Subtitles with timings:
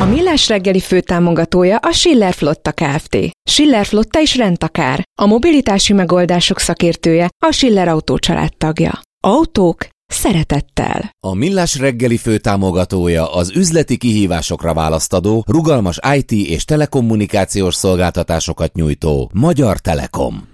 [0.00, 3.16] A Millás reggeli főtámogatója a Schiller Flotta Kft.
[3.50, 5.02] Schiller Flotta is rendtakár.
[5.22, 8.18] A mobilitási megoldások szakértője a Schiller Autó
[8.58, 9.00] tagja.
[9.24, 11.10] Autók szeretettel.
[11.26, 19.78] A Millás reggeli főtámogatója az üzleti kihívásokra választadó, rugalmas IT és telekommunikációs szolgáltatásokat nyújtó Magyar
[19.78, 20.48] Telekom.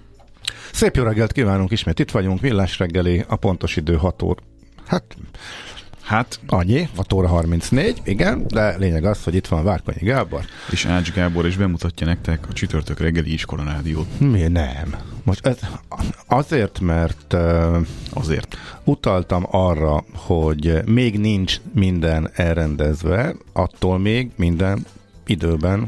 [0.73, 4.41] Szép jó reggelt kívánunk, ismét itt vagyunk, Millás reggeli, a pontos idő 6 óra.
[4.87, 5.03] Hát,
[6.07, 10.41] Hát, annyi, 6 óra 34, igen, de lényeg az, hogy itt van Várkonyi Gábor.
[10.71, 14.19] és Ács Gábor is bemutatja nektek a csütörtök reggeli iskola rádiót.
[14.19, 14.95] Mi nem?
[15.23, 15.59] Most ez
[16.27, 17.77] azért, mert uh,
[18.13, 18.57] Azért.
[18.83, 24.85] utaltam arra, hogy még nincs minden elrendezve, attól még minden
[25.25, 25.87] időben,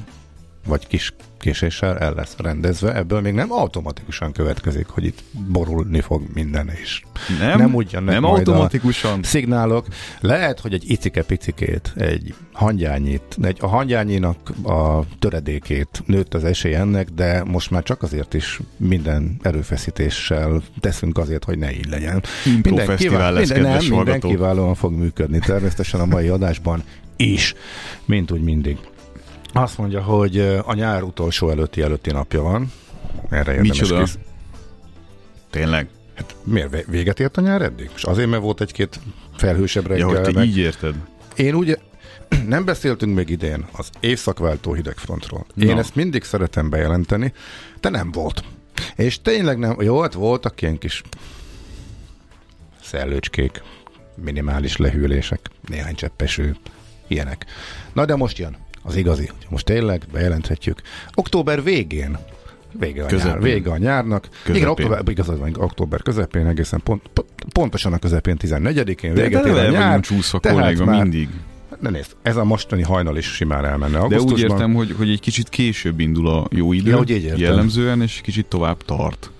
[0.68, 6.24] vagy kis késéssel el lesz rendezve, ebből még nem automatikusan következik, hogy itt borulni fog
[6.34, 7.04] minden is.
[7.40, 9.20] Nem, nem úgy jönnek nem majd automatikusan.
[9.22, 9.88] A szignálok.
[10.20, 17.10] Lehet, hogy egy icike-picikét, egy hangyányit, egy, a hangyányinak a töredékét nőtt az esély ennek,
[17.10, 22.24] de most már csak azért is minden erőfeszítéssel teszünk azért, hogy ne így legyen.
[22.46, 26.84] Impro fesztivál lesz, minden, nem, minden kiválóan fog működni, természetesen a mai adásban
[27.16, 27.56] is,
[28.06, 28.78] mint úgy mindig.
[29.54, 32.72] Azt mondja, hogy a nyár utolsó előtti előtti napja van.
[33.30, 34.00] Erre érdemes Micsoda?
[34.00, 34.18] kész.
[35.50, 35.88] Tényleg?
[36.16, 37.90] Hát miért vé- véget ért a nyár eddig?
[37.96, 39.00] És azért, mert volt egy-két
[39.38, 40.08] felhősebb Ja, reggel.
[40.08, 40.48] hogy te meg...
[40.48, 40.96] így érted.
[41.36, 41.80] Én úgy
[42.48, 45.46] nem beszéltünk még idén az éjszakváltó hidegfrontról.
[45.58, 45.80] Én Na.
[45.80, 47.34] ezt mindig szeretem bejelenteni,
[47.80, 48.44] de nem volt.
[48.96, 51.02] És tényleg nem, jó, hát voltak ilyen kis
[52.81, 53.64] szellőcskék,
[54.16, 56.56] minimális lehűlések, néhány cseppeső,
[57.08, 57.46] ilyenek.
[57.94, 58.58] Na de most jön
[58.90, 59.30] az igazi.
[59.50, 60.82] Most tényleg bejelenthetjük.
[61.16, 62.18] Október végén
[62.80, 63.32] Vége a, Közepén.
[63.32, 64.22] nyár, vége a nyárnak.
[64.32, 64.56] Közepén.
[64.56, 69.46] Igen, október, igazad van, október közepén, egészen pont, pont, pontosan a közepén 14-én De, véget
[69.46, 70.00] ér a nyár.
[70.00, 71.30] csúszva tehát kollégva már- mindig.
[71.80, 75.20] Ne nézd, ez a mostani hajnal is simán elmenne De úgy értem, hogy, hogy egy
[75.20, 77.40] kicsit később indul a jó idő, Ja, hogy így értem.
[77.40, 79.32] jellemzően, és kicsit tovább tart.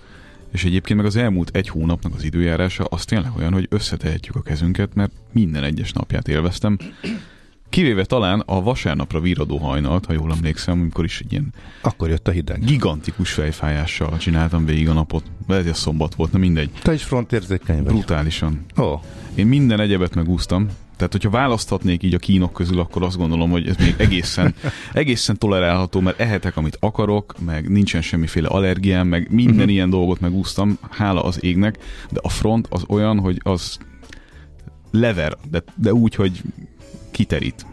[0.52, 4.42] És egyébként meg az elmúlt egy hónapnak az időjárása az tényleg olyan, hogy összetehetjük a
[4.42, 6.78] kezünket, mert minden egyes napját élveztem.
[7.70, 12.28] Kivéve talán a vasárnapra víradó hajnalt, ha jól emlékszem, amikor is egy ilyen Akkor jött
[12.28, 12.64] a hideg.
[12.66, 15.24] gigantikus fejfájással csináltam végig a napot.
[15.48, 16.70] Lehet, hogy a szombat volt, na mindegy.
[16.82, 17.94] Te is frontérzékeny vagy.
[17.94, 18.66] Brutálisan.
[18.78, 19.00] Ó,
[19.36, 20.68] Én minden egyebet megúsztam.
[20.96, 24.56] Tehát, hogyha választhatnék így a kínok közül, akkor azt gondolom, hogy ez még egészen,
[24.94, 29.72] egészen tolerálható, mert ehetek, amit akarok, meg nincsen semmiféle allergiám, meg minden uh-huh.
[29.72, 31.78] ilyen dolgot megúsztam, hála az égnek,
[32.10, 33.78] de a front az olyan, hogy az
[34.92, 36.42] lever, de, de úgy, hogy
[37.12, 37.66] kiterít.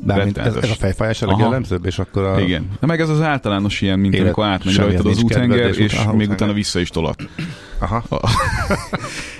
[0.00, 2.40] Bármint ez, ez a fejfájás a legjellemzőbb, és akkor a...
[2.40, 2.68] Igen.
[2.80, 5.98] De meg ez az általános ilyen, mint Élet- amikor átmegy rajtad az úthenger, és és,
[6.12, 7.22] még utána vissza is tolat.
[7.78, 8.02] Aha.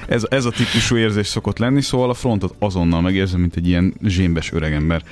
[0.08, 3.94] Ez, ez a típusú érzés szokott lenni, szóval a frontot azonnal megérzem, mint egy ilyen
[4.02, 5.02] zsémbes öregember.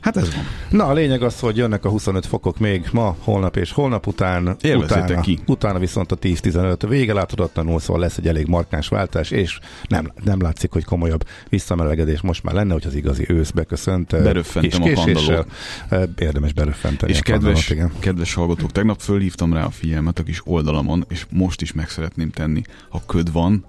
[0.00, 0.44] Hát ez van.
[0.70, 4.56] Na, a lényeg az, hogy jönnek a 25 fokok még ma, holnap és holnap után.
[4.60, 5.38] Élvezzétek utána, ki.
[5.46, 9.58] utána viszont a 10-15 vége láthatatlanul, szóval lesz egy elég markáns váltás, és
[9.88, 14.10] nem, nem látszik, hogy komolyabb visszamelegedés most már lenne, hogy az igazi ősz beköszönt.
[14.22, 15.44] Beröffentem a.
[15.88, 17.92] Eh, Érdemes beröffenteni És a kedves, igen.
[17.98, 22.30] kedves hallgatók, tegnap fölhívtam rá a figyelmet a kis oldalamon, és most is meg szeretném
[22.30, 22.61] tenni.
[22.88, 23.64] Ha köd van,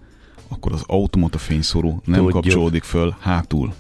[0.48, 2.42] akkor az automata fényszóró nem Tudjuk.
[2.42, 3.74] kapcsolódik föl hátul.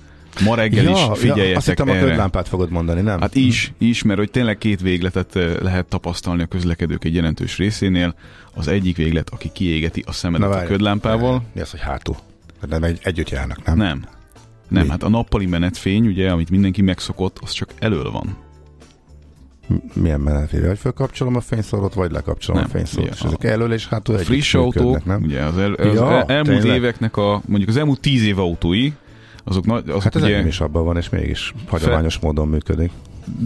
[0.45, 2.07] Ma reggel is figyeljetek azt hittem a erre.
[2.07, 3.19] ködlámpát fogod mondani, nem?
[3.21, 7.57] Hát is, is, mert hogy tényleg két végletet eh, lehet tapasztalni a közlekedők egy jelentős
[7.57, 8.15] részénél.
[8.53, 10.67] Az egyik véglet, aki kiégeti a szemedet a várj.
[10.67, 11.43] ködlámpával.
[11.53, 12.15] Mi az, hogy hátul?
[12.61, 13.77] Hát Nem, egy, együtt járnak, nem?
[13.77, 14.05] Nem.
[14.67, 14.89] Nem, Mi?
[14.89, 18.37] hát a nappali menetfény, ugye, amit mindenki megszokott, az csak elől van.
[19.93, 20.67] Milyen menetével?
[20.67, 23.05] Vagy fölkapcsolom a fényszórót, vagy lekapcsolom Nem, a fényszórót.
[23.07, 25.23] ugye, És ezek elől és hátul A együtt friss autók, nem?
[25.23, 26.77] ugye az, el, az Ja, el, elmúlt tényleg?
[26.77, 28.91] éveknek a, mondjuk az elmúlt tíz év autói,
[29.43, 32.91] azok, nagy, azok Hát ez ugye, is abban van, és mégis hagyományos módon működik.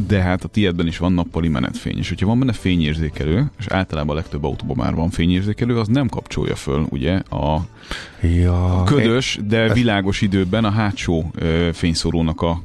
[0.08, 4.16] de hát a tiédben is van nappali menetfény, és hogyha van benne fényérzékelő, és általában
[4.16, 7.60] a legtöbb autóban már van fényérzékelő, az nem kapcsolja föl ugye a
[8.22, 12.62] Ja, ködös, de ezt- világos időben a hátsó ö, fényszórónak a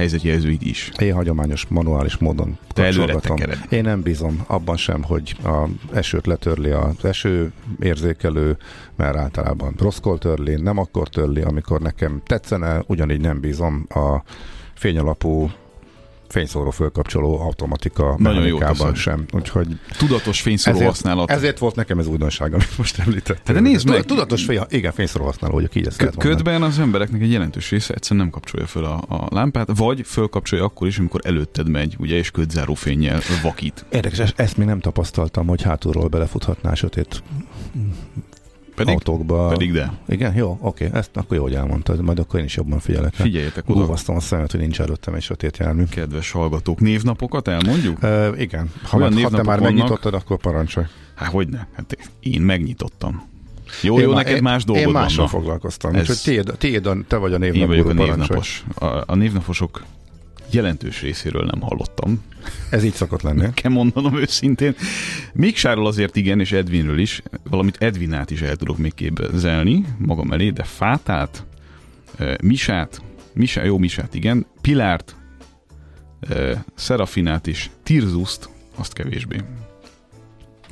[0.00, 0.90] helyzetjelzőit is.
[0.98, 3.58] Én, hagyományos, manuális módon Te előre tekered.
[3.68, 8.56] Én nem bízom abban sem, hogy a esőt letörli az eső érzékelő,
[8.96, 14.22] mert általában rosszkor törli, nem akkor törli, amikor nekem tetszene, ugyanígy nem bízom a
[14.74, 15.50] fényalapú
[16.30, 19.24] fényszóró fölkapcsoló automatika Nagyon jó mechanikában sem.
[19.32, 19.66] Úgyhogy
[19.98, 21.30] Tudatos fényszóró ezért, használat.
[21.30, 23.54] ezért volt nekem ez újdonság, amit most említettem.
[23.54, 24.04] Hát de nézd meg!
[24.04, 26.16] Tudatos fény, igen, fényszóró használó vagyok, így ezt.
[26.18, 30.64] Ködben az embereknek egy jelentős része egyszerűen nem kapcsolja föl a, a lámpát, vagy fölkapcsolja
[30.64, 33.84] akkor is, amikor előtted megy, ugye, és ködzáró fényjel vakít.
[33.90, 37.22] Érdekes, ezt még nem tapasztaltam, hogy hátulról belefuthatná sötét
[38.74, 39.48] Pedig, autókba.
[39.48, 39.92] pedig de.
[40.08, 43.16] Igen, jó, oké, ezt akkor jó, hogy elmondtad, majd akkor én is jobban figyelek.
[43.16, 43.24] rá.
[43.24, 45.84] Figyeljetek oda, Olvasztom a szemet, hogy nincs előttem egy sötét jármű.
[45.84, 48.02] kedves hallgatók, névnapokat elmondjuk?
[48.02, 50.86] Uh, igen, ha, Olyan már, ha te már megnyitottad, akkor parancsolj.
[51.14, 53.22] Hát hogyne, hát én megnyitottam.
[53.82, 55.30] Jó, jó, má- neked más dolgod Én mással vannak.
[55.30, 58.64] foglalkoztam, Ez- úgyhogy tiéd, tiéd a, te vagy a Én névnap vagyok a névnapos.
[58.74, 59.82] A, a névnaposok
[60.52, 62.22] jelentős részéről nem hallottam.
[62.70, 63.46] Ez így szokott lenni.
[63.54, 64.74] Kell mondanom őszintén.
[65.32, 67.22] Miksáról azért igen, és Edvinről is.
[67.42, 71.44] Valamit Edvinát is el tudok még képzelni magam elé, de Fátát,
[72.42, 73.02] Misát,
[73.32, 75.16] Misá, jó Misát, igen, Pilárt,
[76.76, 79.36] Serafinát is, Tirzuszt, azt kevésbé.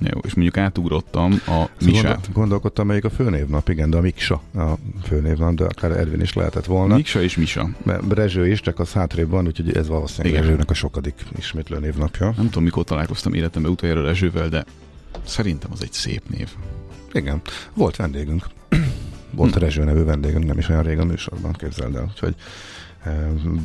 [0.01, 2.03] Jó, és mondjuk átugrottam a Szóval Misát.
[2.05, 4.73] gondol- gondolkodtam, melyik a főnévnap, igen, de a Miksa a
[5.03, 6.95] főnévnap, de akár Ervin is lehetett volna.
[6.95, 7.69] Miksa és Misa.
[7.83, 10.43] Mert Brezső is, csak az hátrébb van, úgyhogy ez valószínűleg Igen.
[10.43, 12.33] Brezsőnek a sokadik ismétlő névnapja.
[12.37, 14.65] Nem tudom, mikor találkoztam életemben utoljára Rezsővel, de
[15.25, 16.49] szerintem az egy szép név.
[17.13, 17.41] Igen,
[17.75, 18.47] volt vendégünk.
[19.31, 19.59] Volt Hm.
[19.61, 22.05] Rezső nevű vendégünk, nem is olyan rég a műsorban, képzeld el.
[22.13, 22.35] Úgyhogy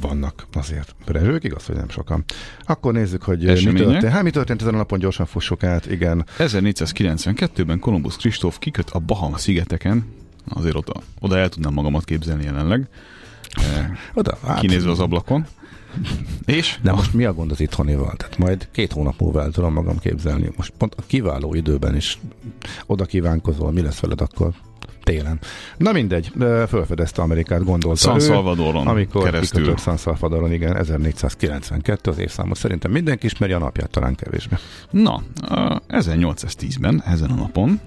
[0.01, 2.23] vannak azért Rezsők, igaz, hogy nem sokan.
[2.65, 3.83] Akkor nézzük, hogy eh, mi Események?
[3.83, 4.13] történt.
[4.13, 6.25] Hát mi történt ezen a napon, gyorsan fussuk át, igen.
[6.37, 10.05] 1492-ben Kolumbusz Kristóf kiköt a Bahama szigeteken,
[10.47, 12.87] azért oda, oda el tudnám magamat képzelni jelenleg,
[14.13, 15.45] Oda, hát, kinézve az ablakon.
[16.45, 18.13] És De most mi a gond az itthonival?
[18.17, 20.49] Tehát majd két hónap múlva el tudom magam képzelni.
[20.55, 22.19] Most pont a kiváló időben is
[22.85, 24.53] oda kívánkozol, mi lesz veled akkor?
[25.03, 25.39] Télen.
[25.77, 29.61] Na mindegy, de felfedezte Amerikát, gondolta San ő, Salvadoron amikor keresztül.
[29.61, 34.55] kikötött San Salvadoron, igen, 1492 az évszámot szerintem mindenki ismeri, a napját talán kevésbé.
[34.89, 37.79] Na, a 1810-ben, ezen a napon,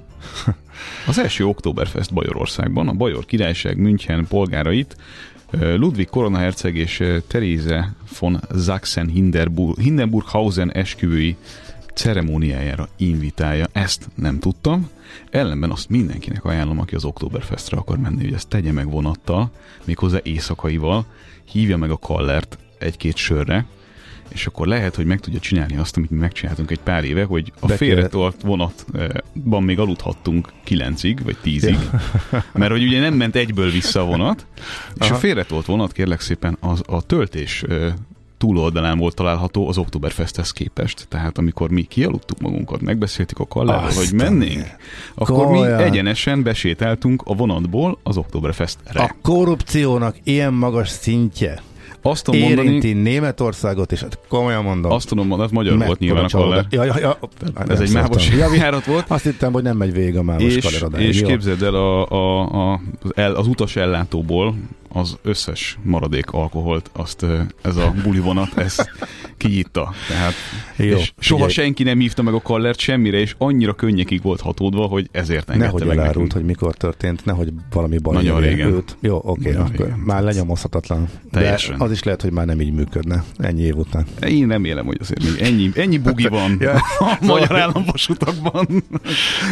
[1.08, 4.96] az első Oktoberfest Bajorországban a Bajor Királyság München polgárait
[5.50, 11.36] Ludwig koronaherceg és ö, Therese von Sachsen-Hindenburg Hindenburghausen esküvői
[11.94, 13.66] ceremóniájára invitálja.
[13.72, 14.90] Ezt nem tudtam.
[15.30, 19.50] Ellenben azt mindenkinek ajánlom, aki az Oktoberfestre akar menni, hogy ezt tegye meg vonattal,
[19.84, 21.06] méghozzá éjszakaival,
[21.44, 23.66] hívja meg a kallert egy-két sörre,
[24.28, 27.52] és akkor lehet, hogy meg tudja csinálni azt, amit mi megcsináltunk egy pár éve, hogy
[27.60, 31.78] a félretolt vonatban még aludhattunk kilencig, vagy tízig,
[32.52, 34.46] mert hogy ugye nem ment egyből vissza a vonat,
[34.94, 35.14] és Aha.
[35.14, 37.88] a félretolt vonat kérlek szépen az a töltés ö,
[38.38, 41.06] túloldalán volt található az Oktoberfesthez képest.
[41.08, 44.66] Tehát amikor mi kialudtuk magunkat, megbeszéltük a kallával, hogy mennénk,
[45.14, 45.78] akkor mi Komolyan?
[45.78, 49.02] egyenesen besétáltunk a vonatból az Oktoberfestre.
[49.02, 51.62] A korrupciónak ilyen magas szintje
[52.02, 54.92] Azt tudom mondani, érinti Németországot, és hát komolyan mondom.
[54.92, 56.66] azt tudom mondani, az magyar volt nyilván a kaller.
[56.70, 57.18] Ja, ja, ja.
[57.68, 59.04] Ez egy mávos járat volt.
[59.08, 62.80] Azt hittem, hogy nem megy végig a mávos és, és képzeld el, a, a, a,
[63.02, 64.54] az, el, az utas ellátóból
[64.96, 67.26] az összes maradék alkoholt, azt
[67.62, 68.76] ez a buli vonat, ez
[69.36, 69.92] kinyitta.
[70.08, 70.32] Tehát,
[70.76, 71.66] Jó, és soha figyelj.
[71.66, 75.64] senki nem hívta meg a kallert semmire, és annyira könnyekig volt hatódva, hogy ezért engedte
[75.72, 78.72] Nehogy meg elárult, hogy mikor történt, nehogy valami baj Nagyon régen.
[78.72, 78.96] őt.
[79.00, 79.98] Jó, oké, Nagyon akkor régen.
[79.98, 81.08] már lenyomozhatatlan.
[81.30, 81.78] Teljesen.
[81.78, 84.06] De az is lehet, hogy már nem így működne ennyi év után.
[84.28, 86.74] Én remélem, hogy azért még ennyi, ennyi bugi van Ja.
[86.98, 88.66] a magyar államvasutakban.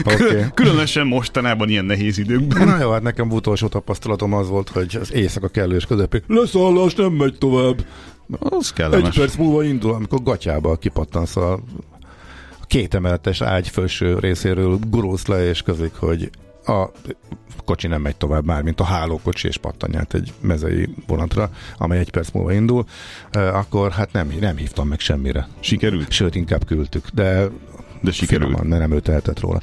[0.05, 0.45] Oké.
[0.55, 2.67] Különösen mostanában ilyen nehéz időkben.
[2.69, 7.13] Na jó, hát nekem utolsó tapasztalatom az volt, hogy az éjszaka kellős közepén leszállás nem
[7.13, 7.87] megy tovább.
[8.39, 9.17] Az Egy kellemes.
[9.17, 11.59] perc múlva indul, amikor gatyába kipattansz a
[12.67, 16.31] két emeletes ágy felső részéről gurulsz le, és közik, hogy
[16.67, 16.91] a
[17.65, 22.11] kocsi nem megy tovább már, mint a hálókocsi, és pattanját egy mezei vonatra, amely egy
[22.11, 22.85] perc múlva indul,
[23.33, 25.49] akkor hát nem, nem hívtam meg semmire.
[25.61, 26.11] Sikerült?
[26.11, 27.49] Sőt, inkább küldtük, de
[28.01, 28.49] de sikerült.
[28.51, 29.61] Finoman, de nem ő tehetett róla.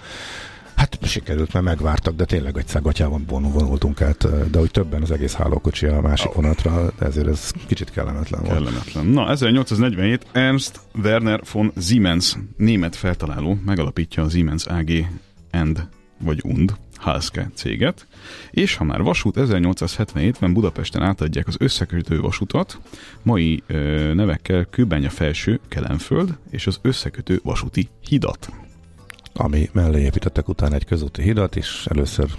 [0.82, 5.34] Hát sikerült, mert megvártak, de tényleg egy szágatyában vonultunk át, de hogy többen az egész
[5.34, 6.36] hálókocsi a másik oh.
[6.36, 8.54] vonatra, ezért ez kicsit kellemetlen volt.
[8.54, 9.06] Kellemetlen.
[9.06, 15.06] Na, 1847 Ernst Werner von Siemens, német feltaláló, megalapítja a Siemens AG
[15.52, 15.88] and
[16.24, 18.08] vagy und Halske céget,
[18.52, 22.80] és ha már vasút 1877-ben Budapesten átadják az összekötő vasutat,
[23.24, 28.50] mai ö, nevekkel Kőbánya felső Kelenföld és az összekötő vasúti hidat.
[29.34, 32.30] Ami mellé építettek utána egy közúti hidat, és először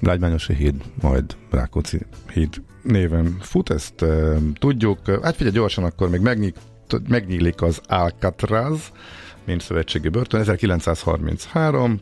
[0.00, 1.98] Lágymányosi híd, majd Rákóczi
[2.32, 4.98] híd néven fut, ezt e, tudjuk.
[5.22, 6.56] Hát figyelj, gyorsan akkor még megnyílik,
[7.08, 8.92] megnyílik az Alcatraz,
[9.44, 12.00] mint szövetségi börtön, 1933,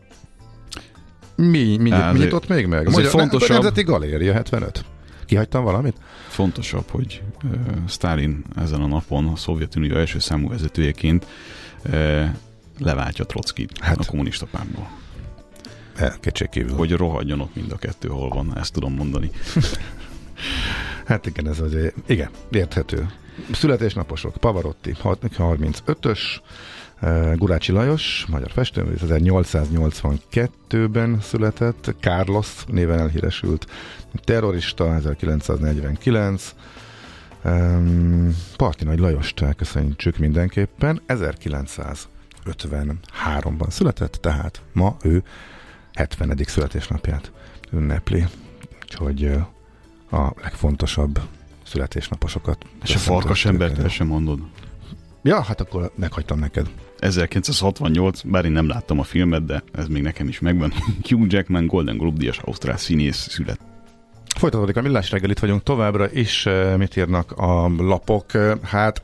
[1.37, 2.91] mi, mi, Á, mi nyitott még meg?
[2.91, 3.51] Magyar, fontosabb...
[3.51, 4.85] Nemzeti Galéria 75.
[5.27, 5.97] Kihagytam valamit?
[6.29, 7.51] Fontosabb, hogy uh,
[7.89, 11.27] Stalin ezen a napon a Szovjetunió első számú vezetőjeként
[11.85, 12.25] uh,
[12.79, 14.91] leváltja Trockit hát, a kommunista pártból.
[16.21, 16.77] Kétségkívül.
[16.77, 19.31] Hogy rohadjonok mind a kettő, hol van, ezt tudom mondani.
[21.07, 23.11] hát igen, ez azért, igen, érthető.
[23.53, 26.21] Születésnaposok, Pavarotti, 35-ös,
[27.35, 33.67] Gurácsi Lajos, magyar festőművész, 1882-ben született, Carlos néven elhíresült
[34.25, 36.55] terrorista, 1949,
[37.45, 41.03] um, Parti Nagy Lajost elköszönjük mindenképpen,
[42.45, 45.23] 1953-ban született, tehát ma ő
[45.95, 46.39] 70.
[46.47, 47.33] születésnapját
[47.73, 48.25] ünnepli,
[48.83, 49.25] úgyhogy
[50.11, 51.21] a legfontosabb
[51.67, 52.65] születésnaposokat.
[52.83, 54.39] És a farkas embert sem mondod.
[55.23, 56.71] Ja, hát akkor meghagytam neked.
[56.99, 60.73] 1968, bár én nem láttam a filmet, de ez még nekem is megvan.
[61.09, 63.61] Hugh Jackman Golden Globe díjas ausztrál színész szület.
[64.37, 66.09] Folytatódik a millás reggel, itt vagyunk továbbra,
[66.47, 68.33] eh, mit írnak a lapok?
[68.63, 69.03] Hát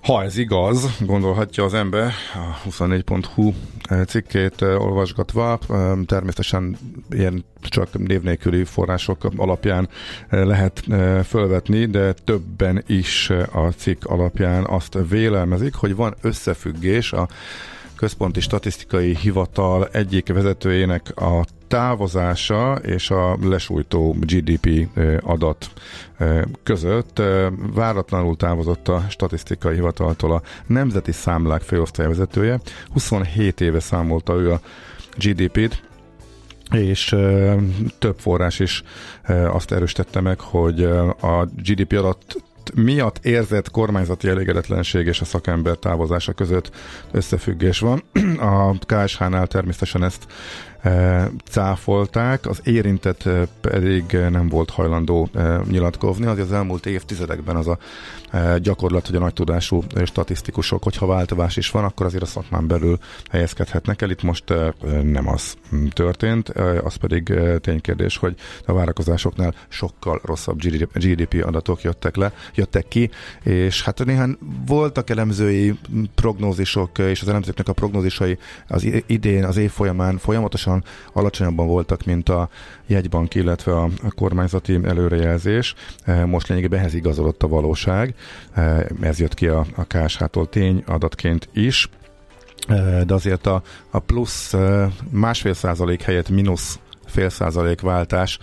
[0.00, 3.52] ha ez igaz, gondolhatja az ember, a 24.hu
[3.82, 6.76] eh, cikkét eh, olvasgatva, eh, természetesen
[7.10, 9.88] ilyen csak név nélküli források alapján
[10.28, 10.82] lehet
[11.24, 17.28] fölvetni, de többen is a cikk alapján azt vélelmezik, hogy van összefüggés a
[17.96, 24.88] központi statisztikai hivatal egyik vezetőjének a távozása és a lesújtó GDP
[25.20, 25.70] adat
[26.62, 27.22] között
[27.74, 32.60] váratlanul távozott a statisztikai hivataltól a Nemzeti Számlák főosztályvezetője.
[32.92, 34.60] 27 éve számolta ő a
[35.18, 35.82] GDP-t,
[36.70, 37.16] és
[37.98, 38.82] több forrás is
[39.50, 40.82] azt erősítette meg, hogy
[41.20, 42.36] a GDP adat
[42.74, 46.70] miatt érzett kormányzati elégedetlenség és a szakember távozása között
[47.10, 48.02] összefüggés van.
[48.38, 50.26] A KSH-nál természetesen ezt
[51.50, 53.28] cáfolták, az érintett
[53.60, 55.28] pedig nem volt hajlandó
[55.70, 56.26] nyilatkozni.
[56.26, 57.78] Az az elmúlt évtizedekben az a
[58.58, 62.98] gyakorlat, hogy a nagy tudású statisztikusok, hogyha változás is van, akkor azért a szakmán belül
[63.30, 64.10] helyezkedhetnek el.
[64.10, 64.44] Itt most
[65.02, 65.56] nem az
[65.92, 66.48] történt,
[66.82, 68.34] az pedig ténykérdés, hogy
[68.66, 70.58] a várakozásoknál sokkal rosszabb
[70.92, 73.10] GDP adatok jöttek le, jöttek ki,
[73.42, 75.78] és hát néhány voltak elemzői
[76.14, 82.04] prognózisok, és az elemzőknek a prognózisai az idén, az év folyamán folyamatosan alacsonyan, alacsonyabban voltak,
[82.04, 82.48] mint a
[82.86, 85.74] jegybank, illetve a, kormányzati előrejelzés.
[86.04, 88.14] E, most lényegében ehhez igazolott a valóság.
[88.54, 91.88] E, ez jött ki a, a KSH-tól tény adatként is
[92.68, 94.54] e, de azért a, a plusz
[95.10, 96.78] másfél százalék helyett mínusz
[97.10, 98.38] fél százalék váltás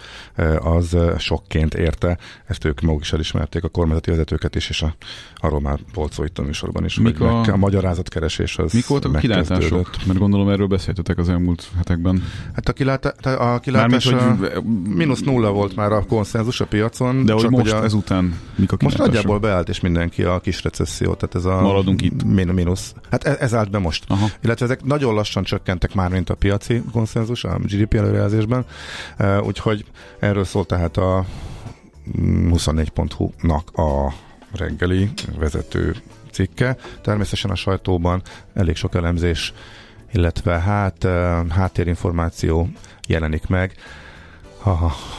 [0.59, 2.17] az sokként érte.
[2.45, 4.95] Ezt ők maguk is elismerték, a kormányzati vezetőket is, és a,
[5.35, 9.15] arról már volt szó itt a műsorban is, Mik a, a magyarázatkeresés az Mik voltak
[9.15, 9.89] a kilátások?
[10.05, 12.23] Mert gondolom erről beszéltetek az elmúlt hetekben.
[12.53, 14.63] Hát a, kilátá, a kilátás Mármint, hogy...
[14.95, 17.25] mínusz nulla volt már a konszenzus a piacon.
[17.25, 21.13] De hogy most a, ezután mik a Most nagyjából beállt és mindenki a kis recesszió,
[21.13, 22.23] tehát ez a Maradunk itt.
[22.23, 22.93] Min, mínusz.
[23.11, 24.03] Hát ez, ez állt be most.
[24.07, 24.27] Aha.
[24.43, 29.43] Illetve ezek nagyon lassan csökkentek már, mint a piaci konszenzus a GDP előrejelzésben esetben.
[29.43, 29.85] Úgyhogy
[30.19, 31.25] erről szól tehát a
[32.15, 34.13] 24.hu-nak a
[34.51, 35.95] reggeli vezető
[36.31, 36.77] cikke.
[37.01, 38.21] Természetesen a sajtóban
[38.53, 39.53] elég sok elemzés,
[40.11, 41.07] illetve hát
[41.49, 42.69] háttérinformáció
[43.07, 43.75] jelenik meg
[44.63, 44.69] a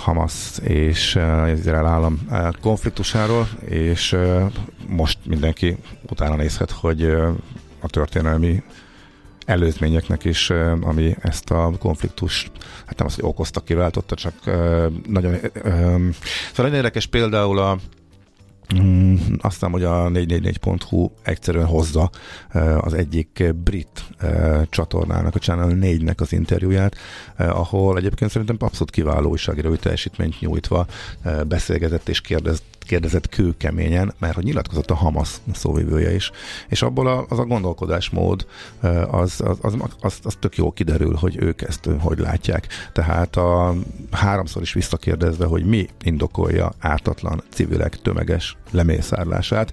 [0.03, 1.19] Hamas és
[1.55, 2.29] Izrael állam
[2.61, 4.17] konfliktusáról, és
[4.87, 5.77] most mindenki
[6.11, 7.03] utána nézhet, hogy
[7.81, 8.63] a történelmi
[9.49, 10.51] előzményeknek is,
[10.81, 12.51] ami ezt a konfliktus,
[12.87, 14.35] hát nem az, hogy okozta, kiváltotta, csak
[15.07, 15.35] nagyon...
[15.35, 16.13] Szóval
[16.57, 17.79] nagyon érdekes például a
[18.83, 22.11] Mm, azt hiszem, hogy a 444.hu egyszerűen hozza
[22.81, 24.05] az egyik brit
[24.71, 26.97] csatornának, a Channel 4-nek az interjúját,
[27.37, 30.87] ahol egyébként szerintem abszolút kiváló újságírói teljesítményt nyújtva
[31.47, 36.31] beszélgetett és kérdez, kérdezett kőkeményen, mert hogy nyilatkozott a Hamas szóvivője is.
[36.69, 38.47] És abból a, az a gondolkodásmód
[39.11, 42.67] az, az, az, az, az tök jó kiderül, hogy ők ezt hogy látják.
[42.93, 43.75] Tehát a
[44.11, 49.73] háromszor is visszakérdezve, hogy mi indokolja ártatlan civilek tömeges lemészárlását,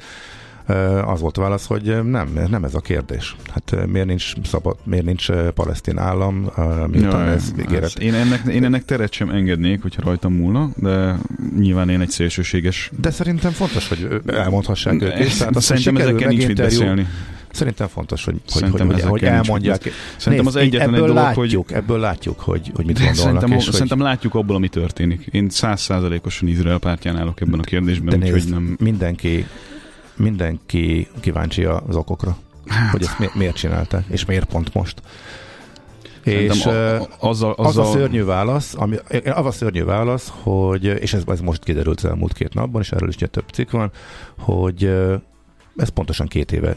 [1.05, 3.35] az volt a válasz, hogy nem, nem ez a kérdés.
[3.49, 6.51] Hát miért nincs szabad, miért nincs palesztin állam,
[6.87, 7.99] miután ez ígéret.
[7.99, 11.15] Én ennek, én ennek teret sem engednék, hogyha rajtam múlna, de
[11.59, 12.91] nyilván én egy szélsőséges...
[13.01, 15.37] De szerintem fontos, hogy elmondhassák ők is.
[15.37, 17.07] Tehát szerintem ezekkel nincs mit beszélni.
[17.51, 19.91] Szerintem fontos, hogy, hogy, hogy, hogy, hogy elmondják.
[20.17, 21.77] Szerintem az egyetlen ebből egy dolog, látjuk, hogy...
[21.77, 23.23] Ebből látjuk, hogy, hogy mit gondolnak.
[23.23, 24.07] Szerintem, és szerintem hogy...
[24.07, 25.27] látjuk abból, ami történik.
[25.31, 28.75] Én százszázalékosan Izrael pártján állok ebben a kérdésben, úgyhogy nem...
[28.79, 29.45] Mindenki
[30.15, 32.91] mindenki kíváncsi az okokra, hát.
[32.91, 35.01] hogy ezt mi, miért csinálta, és miért pont most.
[36.23, 37.65] És a, a, azzal, azzal...
[37.65, 41.97] az a szörnyű válasz, ami, az a szörnyű válasz, hogy, és ez, ez most kiderült
[41.97, 43.91] az elmúlt két napban, és erről is ugye több cikk van,
[44.37, 44.83] hogy
[45.75, 46.75] ez pontosan két éve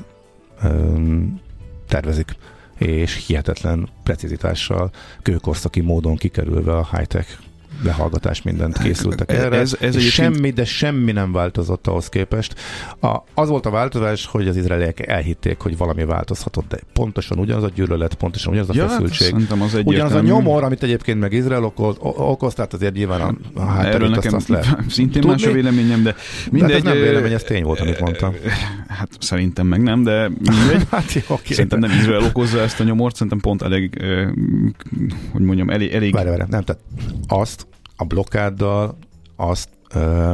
[0.62, 1.40] um,
[1.88, 2.36] tervezik
[2.78, 4.90] és hihetetlen precizitással,
[5.22, 7.38] kőkorszaki módon kikerülve a high-tech
[7.82, 9.56] lehallgatás, mindent készültek erre.
[9.56, 12.54] Ez, ez és semmi, de semmi nem változott ahhoz képest.
[13.00, 17.62] A, az volt a változás, hogy az izraeliek elhitték, hogy valami változhatott, de pontosan ugyanaz
[17.62, 19.34] a gyűlölet, pontosan ugyanaz a ja, hát feszültség.
[19.60, 23.64] Az ugyanaz a nyomor, amit egyébként meg Izrael okoz, okoz tehát azért nyilván a, a
[23.64, 24.76] hátterét azt, azt lehet.
[24.88, 26.14] Szintén más a véleményem, de
[26.50, 26.70] mindegy.
[26.70, 28.34] Hát ez nem vélemény, ez tény volt, amit mondtam.
[28.88, 30.86] Hát szerintem meg nem, de mindegy.
[30.90, 31.52] hát jó, okay.
[31.52, 34.02] Szerintem nem Izrael okozza ezt a nyomort, szerintem pont elég,
[35.32, 35.92] hogy mondjam, elég...
[35.92, 36.12] elég...
[36.12, 36.82] Várj, várj, nem, tehát
[37.26, 37.66] azt
[38.00, 38.98] a blokkáddal
[39.36, 40.32] azt ö,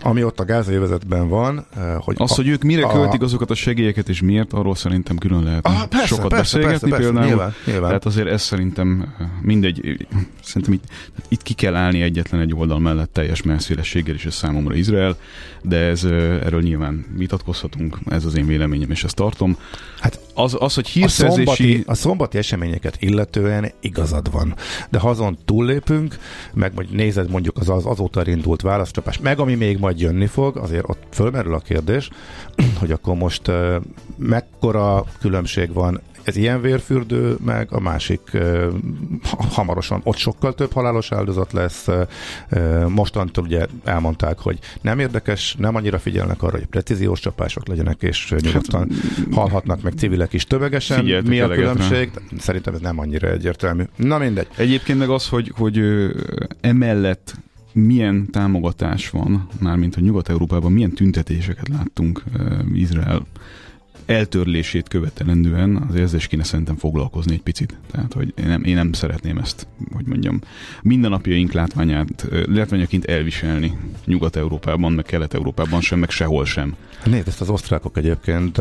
[0.00, 1.66] ami ott a gázévezetben van,
[1.98, 2.16] hogy...
[2.18, 5.42] Az, a, hogy ők mire a, költik azokat a segélyeket, és miért, arról szerintem külön
[5.42, 7.26] lehet ah, persze, sokat persze, beszélgetni persze, például.
[7.26, 7.86] Nyilván, nyilván.
[7.86, 10.06] Tehát azért ez szerintem mindegy,
[10.42, 10.84] szerintem itt,
[11.28, 15.16] itt ki kell állni egyetlen egy oldal mellett teljes messzélességgel, és ez számomra Izrael,
[15.62, 19.56] de ez, erről nyilván vitatkozhatunk, ez az én véleményem, és ezt tartom.
[20.00, 21.42] Hát az, az hogy hírszerzési...
[21.42, 24.54] A szombati, a szombati eseményeket illetően igazad van,
[24.90, 26.18] de ha azon túllépünk,
[26.54, 30.56] meg vagy nézed mondjuk az, az azóta indult válaszcsapás, meg ami még majd jönni fog,
[30.56, 32.10] azért ott fölmerül a kérdés,
[32.80, 33.50] hogy akkor most
[34.16, 38.66] mekkora különbség van ez ilyen vérfürdő, meg a másik uh,
[39.50, 41.86] hamarosan ott sokkal több halálos áldozat lesz.
[42.50, 48.02] Uh, mostantól ugye elmondták, hogy nem érdekes, nem annyira figyelnek arra, hogy precíziós csapások legyenek,
[48.02, 48.90] és nyugodtan
[49.32, 50.98] halhatnak meg civilek is tömegesen.
[50.98, 52.10] Figyeltek Mi a különbség?
[52.38, 53.82] Szerintem ez nem annyira egyértelmű.
[53.96, 54.46] Na mindegy.
[54.56, 55.80] Egyébként meg az, hogy, hogy
[56.60, 57.34] emellett
[57.74, 62.22] milyen támogatás van, mármint hogy Nyugat-Európában milyen tüntetéseket láttunk
[62.74, 63.26] Izrael
[64.06, 67.78] eltörlését követelendően, azért ezzel is kéne szerintem foglalkozni egy picit.
[67.90, 70.40] Tehát, hogy én nem, én nem szeretném ezt, hogy mondjam,
[70.82, 73.72] mindennapjaink látványát, látványaként elviselni
[74.04, 76.74] Nyugat-Európában, meg Kelet-Európában sem, meg sehol sem.
[77.04, 78.60] Nézd, ezt az osztrákok egyébként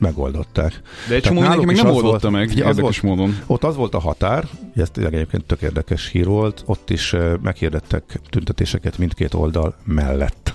[0.00, 0.80] megoldották.
[1.08, 3.38] De egy csomó még nem oldotta meg, ugye érdekes volt, módon.
[3.46, 8.98] Ott az volt a határ, ez egyébként tök érdekes hír volt, ott is meghirdettek tüntetéseket
[8.98, 10.54] mindkét oldal mellett.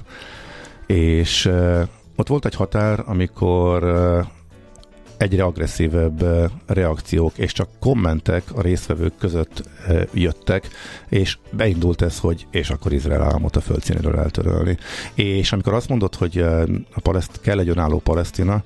[0.88, 1.52] És
[2.16, 3.84] ott volt egy határ, amikor
[5.18, 6.26] egyre agresszívebb
[6.66, 9.70] reakciók és csak kommentek a résztvevők között
[10.14, 10.68] jöttek,
[11.10, 14.78] és beindult ez, hogy és akkor Izrael államot a földszínéről eltörölni.
[15.14, 16.38] És amikor azt mondod, hogy
[16.94, 18.64] a paleszt, kell egy önálló palesztina,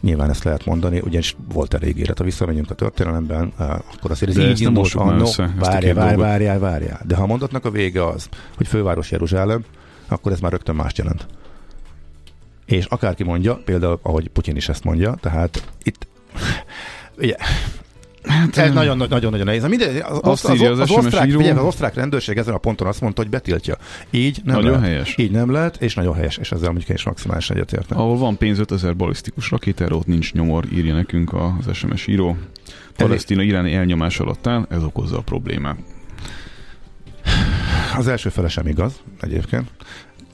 [0.00, 4.48] Nyilván ezt lehet mondani, ugyanis volt elég élet, ha visszamegyünk a történelemben, akkor azért ez
[4.48, 4.94] így indult.
[4.94, 5.24] No,
[5.58, 7.00] várjál, várjál, várjál, várjál.
[7.04, 9.64] De ha a mondatnak a vége az, hogy főváros Jeruzsálem,
[10.08, 11.26] akkor ez már rögtön mást jelent.
[12.66, 16.06] És akárki mondja, például ahogy Putyin is ezt mondja, tehát itt
[17.18, 17.36] ugye,
[18.26, 19.66] Hát, ez nagyon-nagyon nehéz.
[19.66, 23.00] Minden, az, az, az, az, az, osztrák, figyelj, az osztrák rendőrség ezen a ponton azt
[23.00, 23.76] mondta, hogy betiltja.
[24.10, 24.86] Így nem nagyon lehet.
[24.86, 25.14] helyes.
[25.16, 27.98] Így nem lehet, és nagyon helyes, és ezzel mondjuk én is maximálisan egyetértem.
[27.98, 32.36] Ahol van pénz 5000 balisztikus rakétára, ott nincs nyomor, írja nekünk az SMS író.
[32.96, 35.76] Palesztina iráni elnyomás alatt áll, ez okozza a problémát.
[37.96, 39.70] Az első fele sem igaz, egyébként.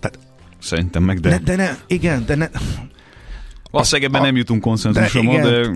[0.00, 0.18] Tehát,
[0.58, 1.28] Szerintem meg, de...
[1.28, 2.48] de, de ne, igen, de ne...
[3.70, 5.70] Valószínűleg ebben nem jutunk konszenzusra, de, de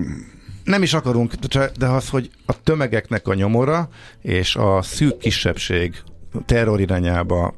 [0.67, 1.33] nem is akarunk,
[1.77, 3.89] de az, hogy a tömegeknek a nyomora
[4.21, 6.01] és a szűk kisebbség
[6.45, 7.53] terror irányába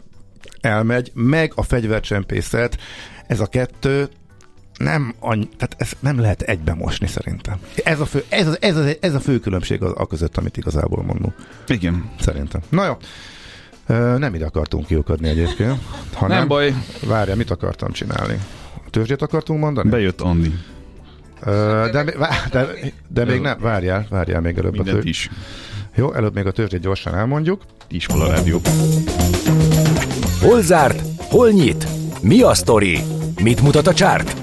[0.62, 2.78] elmegy, meg a fegyvercsempészet,
[3.28, 4.10] ez a kettő
[4.78, 7.60] nem annyi, tehát ezt nem lehet egybe mosni szerintem.
[7.84, 10.58] Ez a fő, ez, az, ez, az, ez a fő különbség a, a között, amit
[10.58, 11.34] igazából mondunk.
[11.68, 12.12] Igen.
[12.20, 12.62] Szerintem.
[12.70, 12.98] Na jó.
[14.18, 15.80] Nem ide akartunk kiukadni egyébként.
[16.14, 16.74] Hanem, Nem baj.
[17.06, 18.40] Várja, mit akartam csinálni?
[18.86, 19.90] A tőzsdét akartunk mondani?
[19.90, 20.54] Bejött Andi.
[21.44, 22.68] Ö, de, vá- de,
[23.08, 25.10] de még nem, várjál, várjál még előbb a Mindent tő...
[25.10, 25.30] is.
[25.96, 27.62] Jó, előbb még a tőzsdét gyorsan elmondjuk.
[27.88, 28.62] Iskola rádió.
[30.42, 31.02] Hol zárt?
[31.18, 31.88] Hol nyit?
[32.22, 33.00] Mi a sztori?
[33.44, 34.36] Mit mutat a csárt?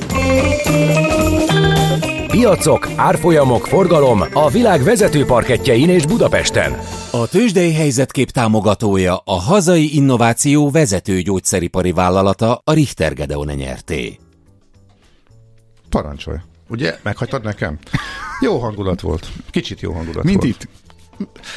[2.26, 6.78] Piacok, árfolyamok, forgalom a világ vezető parketjein és Budapesten.
[7.10, 14.18] A tőzsdei helyzetkép támogatója a hazai innováció vezető gyógyszeripari vállalata a Richter Gedeon nyerté.
[15.88, 16.36] Parancsolj.
[16.68, 17.78] Ugye, meghagytad nekem?
[18.40, 19.26] Jó hangulat volt.
[19.50, 20.48] Kicsit jó hangulat Mint volt.
[20.62, 20.68] itt.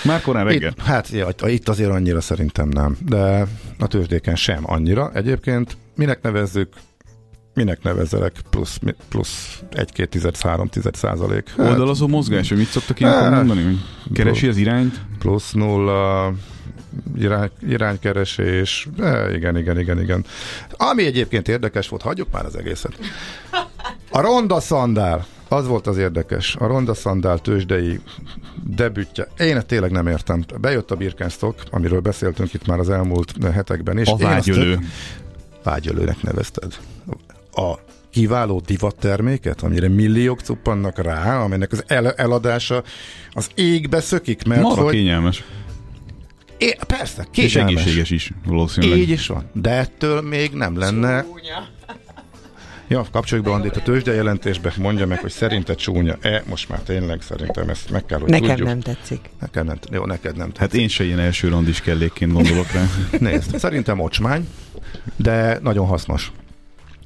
[0.03, 0.69] Már korán reggel.
[0.71, 3.47] Itt, hát ja, itt azért annyira szerintem nem, de
[3.79, 5.11] a tőzsdéken sem annyira.
[5.13, 6.73] Egyébként minek nevezzük,
[7.53, 11.49] minek nevezzelek plusz, plusz 1-2 tized, 3 tized százalék.
[11.57, 13.31] Hát, Oldalazó mozgás, hogy mit szoktak ilyenkor Hát.
[13.31, 13.63] mondani?
[13.63, 13.77] Hogy
[14.13, 14.99] Keresi az irányt?
[15.19, 16.33] plusz nulla,
[17.17, 20.25] irány, iránykeresés, e, igen, igen, igen, igen.
[20.71, 22.99] Ami egyébként érdekes volt, hagyjuk már az egészet.
[24.11, 26.55] A Ronda Szandál, az volt az érdekes.
[26.55, 27.99] A Ronda Szandál tőzsdei
[28.63, 29.27] debütje.
[29.39, 30.43] Én tényleg nem értem.
[30.61, 33.97] Bejött a Birkenstock, amiről beszéltünk itt már az elmúlt hetekben.
[33.97, 34.73] És A én azt vágyölő.
[34.73, 34.83] tök-
[35.63, 36.75] Vágyölőnek nevezted.
[37.51, 37.73] A
[38.11, 42.83] kiváló divatterméket, amire milliók cuppannak rá, aminek az el- eladása
[43.31, 44.93] az égbe szökik, mert Marha hogy...
[44.93, 45.43] kényelmes.
[46.57, 47.81] É, persze, És kényelmes.
[47.81, 48.97] egészséges is, valószínűleg.
[48.97, 49.49] Így is van.
[49.53, 51.25] De ettől még nem lenne...
[52.89, 57.21] Ja, kapcsoljuk be Andit a tőzsde jelentésbe, mondja meg, hogy szerinted csúnya-e, most már tényleg
[57.21, 58.67] szerintem ezt meg kell, hogy Nekem tudjuk.
[58.67, 59.29] nem tetszik.
[59.39, 59.77] Nekem nem.
[59.91, 60.51] Jó, neked nem.
[60.55, 62.85] Hát én se ilyen első randis kellékként gondolok rá.
[63.29, 64.47] Nézd, szerintem ocsmány,
[65.15, 66.31] de nagyon hasznos.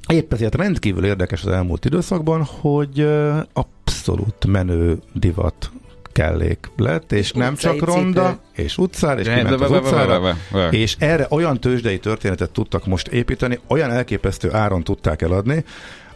[0.08, 3.08] Épp ezért rendkívül érdekes az elmúlt időszakban, hogy
[3.52, 5.70] abszolút menő divat
[6.14, 10.36] kellék lett, és, nem utcai csak ronda, és utcára, és kiment az utcára,
[10.70, 15.64] és erre olyan tőzsdei történetet tudtak most építeni, olyan elképesztő áron tudták eladni,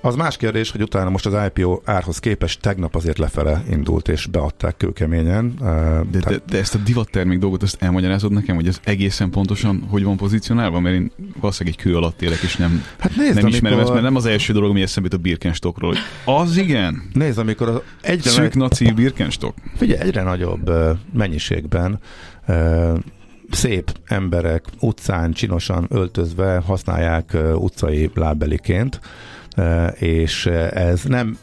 [0.01, 4.27] az más kérdés, hogy utána most az IPO árhoz képest tegnap azért lefele indult, és
[4.27, 5.55] beadták kőkeményen.
[6.11, 10.05] De, de, de ezt a divattermék dolgot, ezt elmagyarázod nekem, hogy ez egészen pontosan hogy
[10.05, 10.81] van pozícionálva?
[10.81, 13.91] Mert én valószínűleg egy kő alatt élek, és nem, Hát nézd, nem ismerem amikor- ezt,
[13.91, 15.95] mert nem az első dolog, ami eszembe jut a Birkenstockról.
[16.25, 19.57] Az igen, Nézd, amikor az egyre, szűk naci Birkenstock.
[19.77, 20.71] figyelj, egyre nagyobb
[21.13, 21.99] mennyiségben
[23.51, 29.01] szép emberek utcán csinosan öltözve használják utcai lábbeliként,
[29.99, 31.39] és ez nem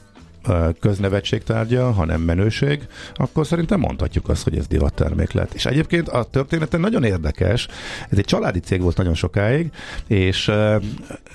[0.79, 5.53] köznevetség tárgya, hanem menőség, akkor szerintem mondhatjuk azt, hogy ez divattermék lett.
[5.53, 7.67] És egyébként a története nagyon érdekes.
[8.10, 9.71] Ez egy családi cég volt nagyon sokáig,
[10.08, 10.51] és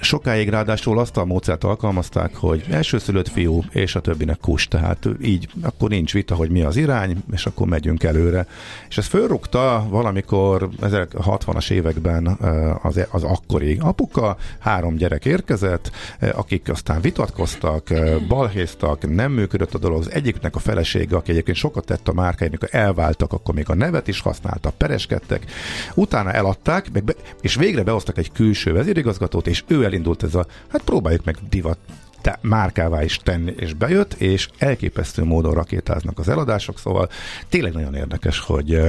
[0.00, 5.48] sokáig ráadásul azt a módszert alkalmazták, hogy elsőszülött fiú, és a többinek kus, tehát így
[5.62, 8.46] akkor nincs vita, hogy mi az irány, és akkor megyünk előre.
[8.88, 12.26] És ez fölrúgta valamikor 60-as években
[12.82, 15.90] az, az akkori apuka, három gyerek érkezett,
[16.32, 18.16] akik aztán vitatkoztak, ö,
[19.00, 20.00] balhéztak, nem működött a dolog.
[20.00, 23.74] Az egyiknek a felesége, aki egyébként sokat tett a márkáért, mikor elváltak, akkor még a
[23.74, 25.44] nevet is használta, pereskedtek.
[25.94, 30.46] Utána eladták, meg be, és végre behoztak egy külső vezérigazgatót, és ő elindult ez a,
[30.68, 31.78] hát próbáljuk meg divat
[32.20, 37.08] te, márkává is tenni, és bejött, és elképesztő módon rakétáznak az eladások, szóval
[37.48, 38.80] tényleg nagyon érdekes, hogy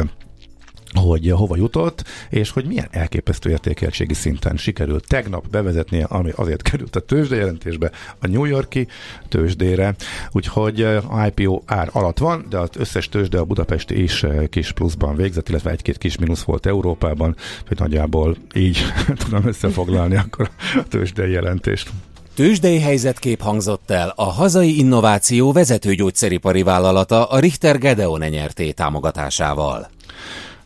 [0.93, 6.95] hogy hova jutott, és hogy milyen elképesztő értékeltségi szinten sikerült tegnap bevezetnie, ami azért került
[6.95, 8.87] a tőzsdejelentésbe, a New Yorki
[9.29, 9.95] tőzsdére,
[10.31, 14.71] úgyhogy a IPO ár alatt van, de az összes tőzsde a budapesti is eh, kis
[14.71, 17.35] pluszban végzett, illetve egy-két kis mínusz volt Európában,
[17.67, 18.77] hogy nagyjából így
[19.23, 21.91] tudom összefoglalni akkor a tőzsdei jelentést.
[22.35, 29.89] Tőzsdei helyzetkép hangzott el a hazai innováció vezető gyógyszeripari vállalata a Richter Gedeon nyerté támogatásával.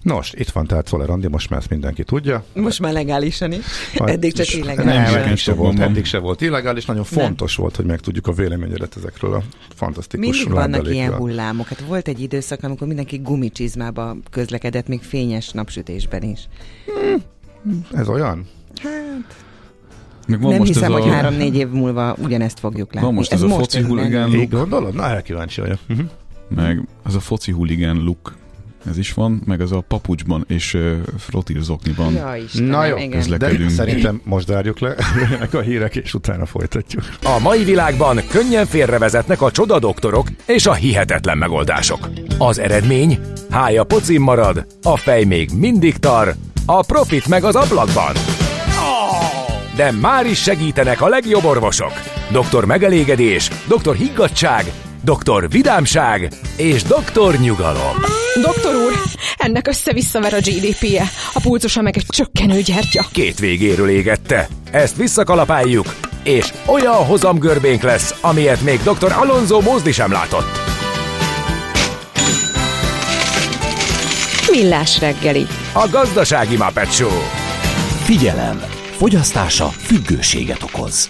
[0.06, 2.44] Nos, itt van tehát Szoller Andi, most már ezt mindenki tudja.
[2.54, 3.66] Most már legálisan is.
[3.94, 5.14] Eddig csak Nem, illegálisan.
[5.14, 8.96] Nem, eddig se volt, eddig se volt illegális, nagyon fontos volt, hogy megtudjuk a véleményedet
[8.98, 9.44] ezekről a
[9.76, 11.68] fantasztikus Mindig vannak ilyen hullámok.
[11.68, 16.48] Hát volt egy időszak, amikor mindenki gumicsizmába közlekedett, még fényes napsütésben is.
[17.92, 18.48] Ez olyan?
[20.28, 23.08] Meg van Nem most hiszem, ez hogy a, három-négy év múlva ugyanezt fogjuk látni.
[23.08, 24.94] Van most ez a most foci ez huligán look, gondolod?
[24.94, 25.80] Na, erre kíváncsi vagyok.
[25.90, 26.06] Uh-huh.
[26.48, 28.36] meg az a foci huligán look,
[28.90, 32.14] ez is van, meg az a papucsban és uh, frotírzokniban.
[32.14, 33.38] Ja, Istenem, Na jó, igen.
[33.38, 37.04] de szerintem most zárjuk le jöjjenek a hírek, és utána folytatjuk.
[37.24, 42.10] A mai világban könnyen félrevezetnek a csoda doktorok és a hihetetlen megoldások.
[42.38, 43.20] Az eredmény?
[43.50, 48.14] Hája pocim marad, a fej még mindig tar, a profit meg az ablakban.
[49.76, 51.92] De már is segítenek a legjobb orvosok.
[52.32, 54.72] Doktor megelégedés, doktor higgadság,
[55.06, 55.50] Dr.
[55.50, 57.40] Vidámság és Dr.
[57.40, 57.96] Nyugalom.
[58.42, 58.94] Doktor úr,
[59.38, 63.06] ennek össze-visszaver a GDP-je, a pulcosa meg egy csökkenő gyertya.
[63.12, 64.48] Két végéről égette.
[64.72, 69.12] Ezt visszakalapáljuk, és olyan hozamgörbénk lesz, amilyet még Dr.
[69.12, 70.60] Alonso Mózdi sem látott.
[74.52, 75.46] Millás reggeli.
[75.74, 77.20] A gazdasági Muppet Show.
[78.04, 78.62] Figyelem!
[78.98, 81.10] Fogyasztása függőséget okoz.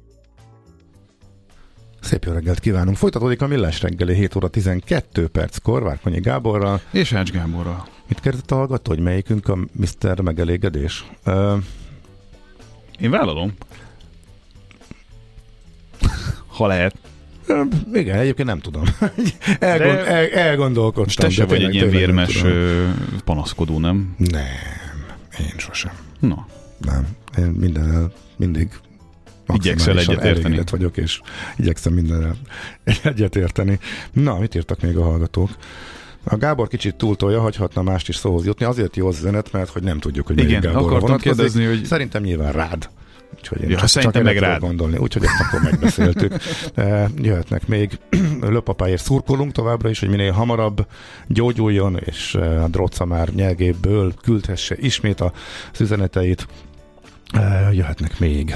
[2.01, 2.97] Szép jó reggelt kívánunk.
[2.97, 6.81] Folytatódik a Millás reggeli 7 óra 12 perckor Várkonyi Gáborral.
[6.91, 7.87] És Ács Gáborral.
[8.07, 10.19] Mit kérdezett a hallgató, hogy melyikünk a Mr.
[10.21, 11.05] Megelégedés?
[11.25, 11.53] Uh,
[12.99, 13.53] Én vállalom.
[16.47, 16.95] ha lehet.
[17.93, 18.83] igen, egyébként nem tudom.
[19.59, 21.27] Elgond, De- el, elgondolkodtam.
[21.27, 22.87] Te se vagy egy ilyen nem vérmes ö,
[23.25, 24.15] panaszkodó, nem?
[24.17, 24.43] Nem,
[25.39, 25.93] én sosem.
[26.19, 26.45] Na,
[26.77, 27.07] Nem.
[27.37, 28.69] Én mindennel mindig
[29.47, 30.43] Igyekszel maximálisan egyet érteni.
[30.45, 31.21] elégedett vagyok, és
[31.57, 32.35] igyekszem mindennel
[33.03, 33.79] egyet érteni.
[34.13, 35.49] Na, mit írtak még a hallgatók?
[36.23, 38.65] A Gábor kicsit túltolja, hagyhatna mást is szóhoz jutni.
[38.65, 41.21] Azért jó az üzenet, mert hogy nem tudjuk, hogy melyik Igen, Gáborra vonatkozik.
[41.21, 42.89] kérdezni, hogy- Szerintem nyilván rád.
[43.37, 44.59] Úgyhogy én Ja, csak, szerintem csak meg rád.
[44.59, 44.97] gondolni.
[44.97, 46.33] Úgyhogy ezt akkor megbeszéltük.
[46.75, 47.99] Eh, Jöhetnek még
[48.41, 50.87] löpapáért szurkolunk továbbra is, hogy minél hamarabb
[51.27, 56.47] gyógyuljon, és eh, a Droca már nyelgéből küldhesse ismét az üzeneteit.
[57.33, 58.55] Eh, Jöhetnek még.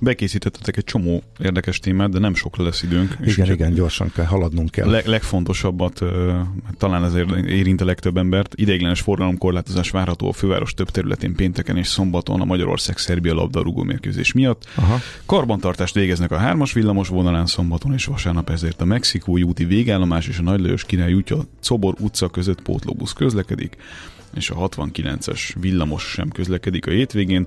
[0.00, 3.16] Bekészítettetek egy csomó érdekes témát, de nem sok lesz időnk.
[3.20, 4.90] és Igen, igen, gyorsan kell, haladnunk kell.
[4.90, 6.38] Leg, legfontosabbat, ö,
[6.78, 11.86] talán ezért érint a legtöbb embert, ideiglenes forgalomkorlátozás várható a főváros több területén pénteken és
[11.86, 14.68] szombaton a Magyarország-Szerbia labdarúgó mérkőzés miatt.
[14.74, 14.98] Aha.
[15.26, 20.38] Karbantartást végeznek a hármas villamos vonalán szombaton és vasárnap ezért a Mexikói úti végállomás és
[20.38, 23.76] a Nagy Lajos Király útja Cobor utca között pótlóbusz közlekedik,
[24.34, 27.46] és a 69-es villamos sem közlekedik a hétvégén.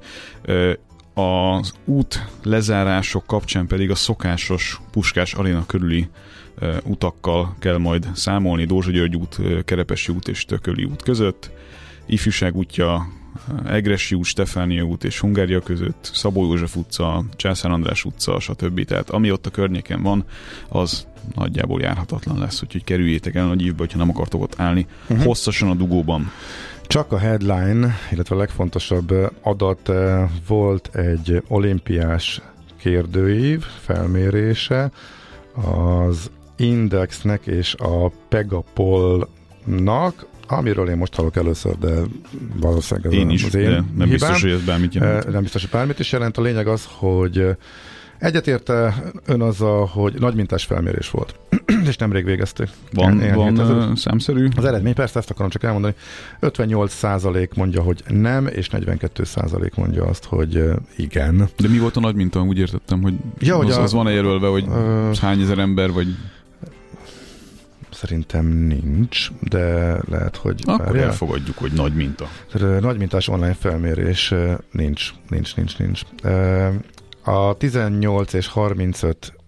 [1.13, 6.07] Az út lezárások kapcsán pedig a szokásos Puskás Aréna körüli
[6.83, 11.51] utakkal kell majd számolni Dózsa György út, Kerepesi út és Tököli út között.
[12.05, 13.07] Ifjúság útja,
[13.65, 18.85] Egresi út, Stefánia út és Hungária között, Szabó József utca, Császár András utca, stb.
[18.85, 20.25] Tehát ami ott a környéken van,
[20.69, 25.25] az nagyjából járhatatlan lesz, úgyhogy kerüljétek el nagy ívbe, hogyha nem akartok ott állni uh-huh.
[25.25, 26.31] hosszasan a dugóban.
[26.93, 29.91] Csak a headline, illetve a legfontosabb adat
[30.47, 32.41] volt egy olimpiás
[32.77, 34.91] kérdőív felmérése
[35.53, 41.93] az Indexnek és a Pegapolnak, amiről én most hallok először, de
[42.55, 44.09] valószínűleg ez Én is, az de én nem hibám.
[44.09, 45.31] biztos, hogy ez bármit jelent.
[45.31, 46.37] Nem biztos, hogy bármit is jelent.
[46.37, 47.45] A lényeg az, hogy
[48.19, 51.35] egyetérte ön azzal, hogy nagymintás felmérés volt,
[51.87, 52.69] és nemrég végezték.
[52.93, 54.47] Van, Néhány van ö, számszerű?
[54.55, 55.93] Az eredmény persze ezt akarom csak elmondani.
[56.41, 60.63] 58% mondja, hogy nem, és 42% mondja azt, hogy
[60.97, 61.37] igen.
[61.57, 62.41] De mi volt a nagy minta?
[62.41, 65.91] Úgy értettem, hogy, Ja, hogy az, a- az van-e jelölve, hogy Ö, hány ezer ember,
[65.91, 66.07] vagy
[67.91, 70.61] Szerintem nincs, de lehet, hogy...
[70.65, 71.05] akkor várjál.
[71.05, 72.27] elfogadjuk, hogy nagy minta.
[72.51, 74.33] Tehát, ö, Nagymintás online felmérés
[74.71, 76.01] nincs, nincs, nincs, nincs.
[77.23, 79.42] A 18 és 35 ö,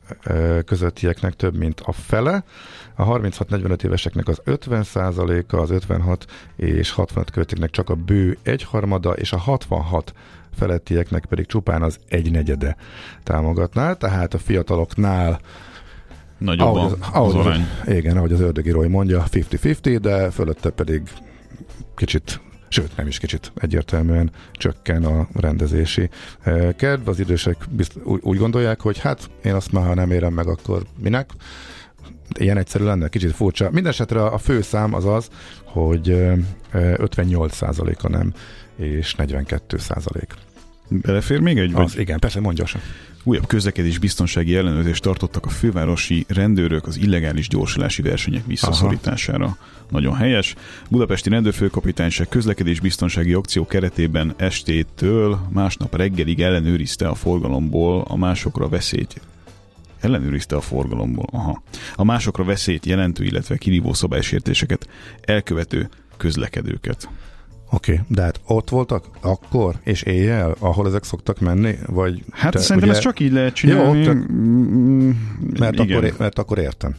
[0.65, 2.44] közöttieknek több, mint a fele,
[2.96, 9.12] a 36-45 éveseknek az 50 a az 56 és 65 közöttieknek csak a bő egyharmada,
[9.12, 10.13] és a 66
[10.58, 12.76] felettieknek pedig csupán az egynegyede
[13.24, 15.39] támogatná, tehát a fiataloknál
[16.38, 17.68] Nagyobb ahogy az, ahogy az, arány.
[17.86, 21.02] igen, ahogy az ördögi Roy mondja, 50-50, de fölötte pedig
[21.96, 22.41] kicsit,
[22.75, 26.09] sőt nem is kicsit egyértelműen csökken a rendezési
[26.41, 27.07] eh, kedv.
[27.07, 30.83] Az idősek bizt, úgy, gondolják, hogy hát én azt már, ha nem érem meg, akkor
[30.99, 31.29] minek?
[32.39, 33.69] Ilyen egyszerű lenne, kicsit furcsa.
[33.71, 35.29] Mindenesetre a fő szám az az,
[35.63, 36.38] hogy eh,
[36.71, 38.33] eh, 58%-a nem,
[38.75, 40.23] és 42%.
[40.88, 41.71] Belefér még egy?
[41.71, 41.84] Vagy?
[41.84, 42.82] Az, igen, persze, mondj gyorsan.
[43.24, 49.45] Újabb közlekedés biztonsági ellenőrzést tartottak a fővárosi rendőrök az illegális gyorsulási versenyek visszaszorítására.
[49.45, 49.58] Aha.
[49.89, 50.56] Nagyon helyes.
[50.89, 59.21] Budapesti rendőrfőkapitányság közlekedés biztonsági akció keretében estétől másnap reggelig ellenőrizte a forgalomból a másokra veszélyt
[60.00, 61.28] ellenőrizte a forgalomból.
[61.32, 61.63] Aha.
[61.95, 64.88] A másokra veszélyt jelentő, illetve kirívó szabálysértéseket
[65.21, 67.10] elkövető közlekedőket.
[67.69, 71.75] Oké, okay, de hát ott voltak akkor és éjjel, ahol ezek szoktak menni?
[71.86, 72.97] Vagy hát te, szerintem ugye...
[72.97, 74.04] ez csak így lehet csinálni.
[74.04, 74.13] Jó, te...
[75.60, 76.95] mert, akkor, mert akkor értem.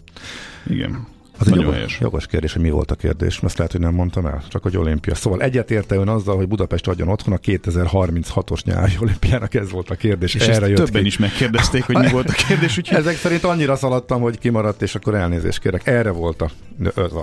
[0.67, 1.07] Igen.
[1.39, 4.27] Az egy jogos, jogos kérdés, hogy mi volt a kérdés, ezt lehet, hogy nem mondtam
[4.27, 5.15] el, csak hogy olimpia.
[5.15, 9.95] Szóval egyetérte ön azzal, hogy Budapest adjon otthon a 2036-os nyári olimpiának ez volt a
[9.95, 10.35] kérdés.
[10.35, 11.07] És Erre jött többen ki.
[11.07, 12.77] is megkérdezték, hogy mi volt a kérdés.
[12.79, 12.99] Úgyhogy...
[12.99, 15.87] Ezek szerint annyira szaladtam, hogy kimaradt, és akkor elnézést kérek.
[15.87, 16.51] Erre volt a,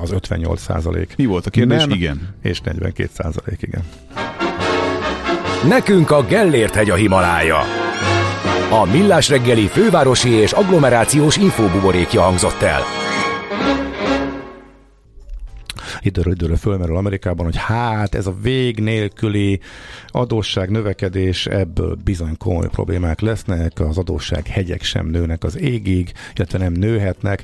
[0.01, 1.13] az 58 százalék.
[1.17, 1.79] Mi volt a kérdés?
[1.79, 2.35] Nem, igen.
[2.41, 3.83] És 42 százalék, igen.
[5.67, 7.59] Nekünk a Gellért hegy a Himalája.
[8.69, 12.81] A Millás reggeli fővárosi és agglomerációs infóbuborékja hangzott el
[16.05, 19.59] időről időre fölmerül Amerikában, hogy hát ez a vég nélküli
[20.07, 26.57] adósság növekedés, ebből bizony komoly problémák lesznek, az adósság hegyek sem nőnek az égig, illetve
[26.57, 27.43] nem nőhetnek.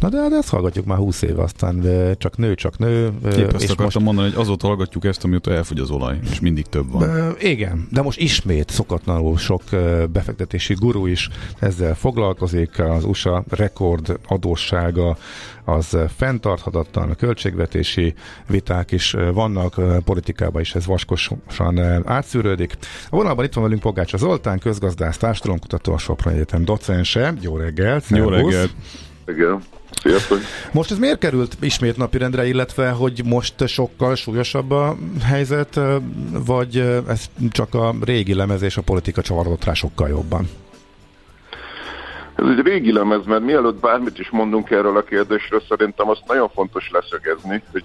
[0.00, 1.86] Na de, de ezt hallgatjuk már 20 éve, aztán
[2.18, 3.12] csak nő, csak nő.
[3.24, 3.98] Épp ezt és akartam most...
[3.98, 7.34] mondani, hogy azóta hallgatjuk ezt, amióta elfogy az olaj, és mindig több van.
[7.40, 9.62] Igen, de most ismét szokatlanul sok
[10.12, 11.28] befektetési guru is
[11.58, 15.16] ezzel foglalkozik, az USA rekord adóssága
[15.64, 18.14] az fenntarthatatlan, a költségvetési
[18.48, 22.76] viták is vannak, politikában is ez vaskosan átszűrődik.
[23.10, 27.34] A vonalban itt van velünk Pogácsa Zoltán, közgazdász, társadalomkutató, a Sopron Egyetem docense.
[27.40, 28.04] Jó reggelt!
[28.08, 28.70] Jó reggelt!
[29.26, 29.62] Igen.
[30.02, 30.38] Sziasztok.
[30.72, 35.80] Most ez miért került ismét napirendre, illetve hogy most sokkal súlyosabb a helyzet,
[36.46, 36.76] vagy
[37.08, 40.48] ez csak a régi lemez és a politika csavarodott rá sokkal jobban?
[42.34, 46.48] Ez egy régi lemez, mert mielőtt bármit is mondunk erről a kérdésről, szerintem azt nagyon
[46.48, 47.84] fontos leszögezni, hogy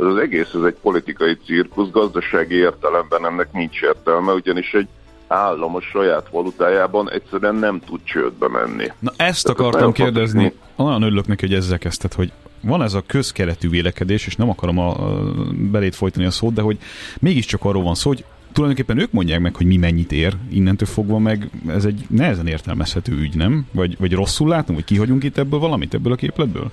[0.00, 4.88] ez az egész ez egy politikai cirkusz, gazdasági értelemben ennek nincs értelme, ugyanis egy
[5.34, 8.86] állam a saját valutájában egyszerűen nem tud csődbe menni.
[8.98, 10.86] Na ezt Tehát akartam kérdezni, fontos.
[10.86, 14.78] olyan örülök neki, hogy ezzel kezdted, hogy van ez a közkeletű vélekedés, és nem akarom
[14.78, 15.22] a, a
[15.70, 16.78] belét folytani a szót, de hogy
[17.20, 21.18] mégiscsak arról van szó, hogy tulajdonképpen ők mondják meg, hogy mi mennyit ér, innentől fogva
[21.18, 23.66] meg ez egy nehezen értelmezhető ügy, nem?
[23.72, 26.70] Vagy, vagy rosszul látom, hogy kihagyunk itt ebből valamit, ebből a képletből?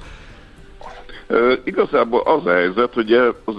[1.63, 3.12] Igazából az a helyzet, hogy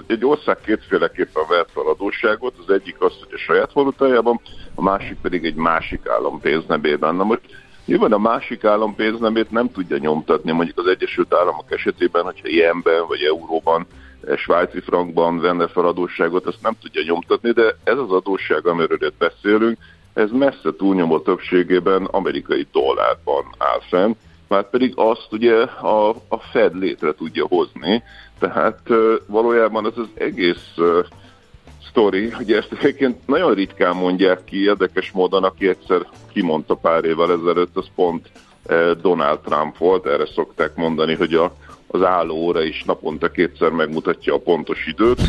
[0.06, 4.40] egy ország kétféleképpen vett fel adósságot, az egyik az, hogy a saját valutájában,
[4.74, 7.14] a másik pedig egy másik állam pénznemében.
[7.14, 7.40] Na most
[7.84, 13.06] nyilván a másik állam pénznemét nem tudja nyomtatni, mondjuk az Egyesült Államok esetében, hogyha ilyenben
[13.06, 13.86] vagy euróban
[14.36, 19.14] svájci frankban venne fel adósságot, ezt nem tudja nyomtatni, de ez az adósság, amiről itt
[19.18, 19.78] beszélünk,
[20.14, 24.12] ez messze túlnyomó többségében amerikai dollárban áll fenn,
[24.52, 28.02] már pedig azt ugye a, a Fed létre tudja hozni,
[28.38, 28.78] tehát
[29.26, 30.74] valójában ez az egész
[31.88, 37.32] sztori, hogy ezt egyébként nagyon ritkán mondják ki, érdekes módon, aki egyszer kimondta pár évvel
[37.32, 38.30] ezelőtt, az pont
[39.00, 41.52] Donald Trump volt, erre szokták mondani, hogy a
[41.94, 45.20] az álló óra is naponta kétszer megmutatja a pontos időt.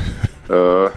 [0.50, 0.90] Uh,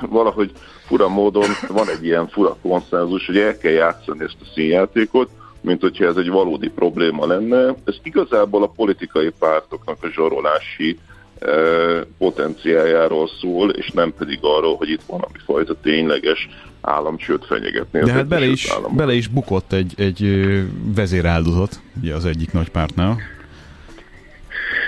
[0.00, 0.52] valahogy
[0.86, 5.30] fura módon van egy ilyen fura konszenzus, hogy el kell játszani ezt a színjátékot,
[5.62, 7.74] mint hogyha ez egy valódi probléma lenne.
[7.84, 10.98] Ez igazából a politikai pártoknak a zsarolási
[11.40, 16.48] uh, potenciáljáról szól, és nem pedig arról, hogy itt valami fajta tényleges
[16.80, 18.00] államcsőt fenyegetni.
[18.00, 20.48] De hát bele is, bele is bukott egy, egy
[20.94, 23.16] vezéráldozat, ugye az egyik nagy pártnál.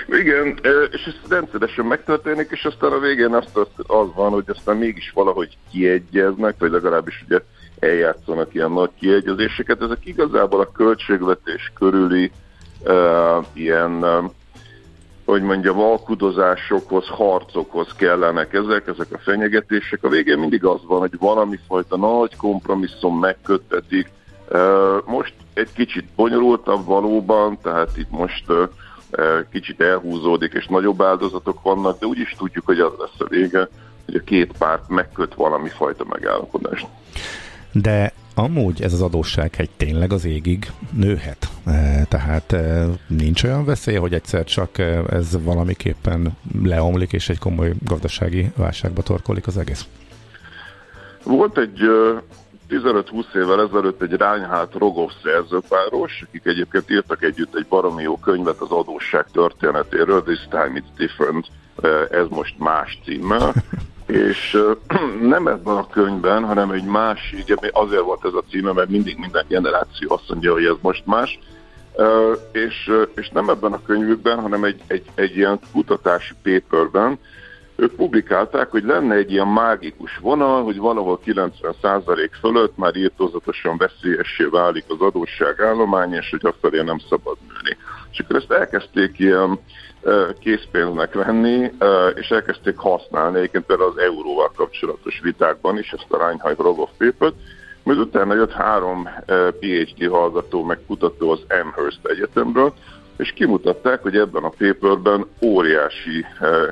[0.09, 0.59] Igen,
[0.91, 3.57] és ez rendszeresen megtörténik, és aztán a végén azt,
[3.87, 7.39] az van, hogy aztán mégis valahogy kiegyeznek, vagy legalábbis ugye
[7.79, 9.81] eljátszanak ilyen nagy kiegyezéseket.
[9.81, 12.31] Ezek igazából a költségvetés körüli
[12.83, 14.31] uh, ilyen, uh,
[15.25, 20.03] hogy mondjam, alkudozásokhoz, harcokhoz kellenek ezek, ezek a fenyegetések.
[20.03, 24.09] A végén mindig az van, hogy valami fajta nagy kompromisszum megköttetik.
[24.49, 28.69] Uh, most egy kicsit bonyolultabb valóban, tehát itt most uh,
[29.51, 33.67] kicsit elhúzódik, és nagyobb áldozatok vannak, de úgyis tudjuk, hogy az lesz a vége,
[34.05, 36.87] hogy a két párt megköt valami fajta megállapodást.
[37.81, 41.47] De amúgy ez az adóssághegy tényleg az égig nőhet.
[42.09, 42.55] Tehát
[43.07, 44.77] nincs olyan veszély, hogy egyszer csak
[45.09, 49.85] ez valamiképpen leomlik, és egy komoly gazdasági válságba torkolik az egész.
[51.23, 51.79] Volt egy
[52.69, 58.59] 15-20 évvel ezelőtt egy Reinhardt Rogov szerzőpáros, akik egyébként írtak együtt egy baromi jó könyvet
[58.59, 61.47] az adósság történetéről, This Time It's Different,
[62.11, 63.53] ez most más címmel,
[64.05, 64.57] és
[65.21, 69.17] nem ebben a könyvben, hanem egy más, ugye azért volt ez a címe, mert mindig
[69.17, 71.39] minden generáció azt mondja, hogy ez most más,
[72.51, 77.19] és, és nem ebben a könyvükben, hanem egy, egy, egy ilyen kutatási paperben
[77.75, 84.43] ők publikálták, hogy lenne egy ilyen mágikus vonal, hogy valahol 90% fölött már írtózatosan veszélyessé
[84.43, 87.77] válik az adósságállomány, és hogy afelé nem szabad nőni.
[88.11, 89.59] És akkor ezt elkezdték ilyen
[90.39, 91.71] készpénznek venni,
[92.13, 97.33] és elkezdték használni egyébként például az euróval kapcsolatos vitákban is, ezt a Reinhard Rogov paper
[97.85, 99.09] majd utána jött három
[99.59, 102.73] PhD hallgató, meg kutató az Amherst Egyetemről,
[103.17, 106.25] és kimutatták, hogy ebben a paperben óriási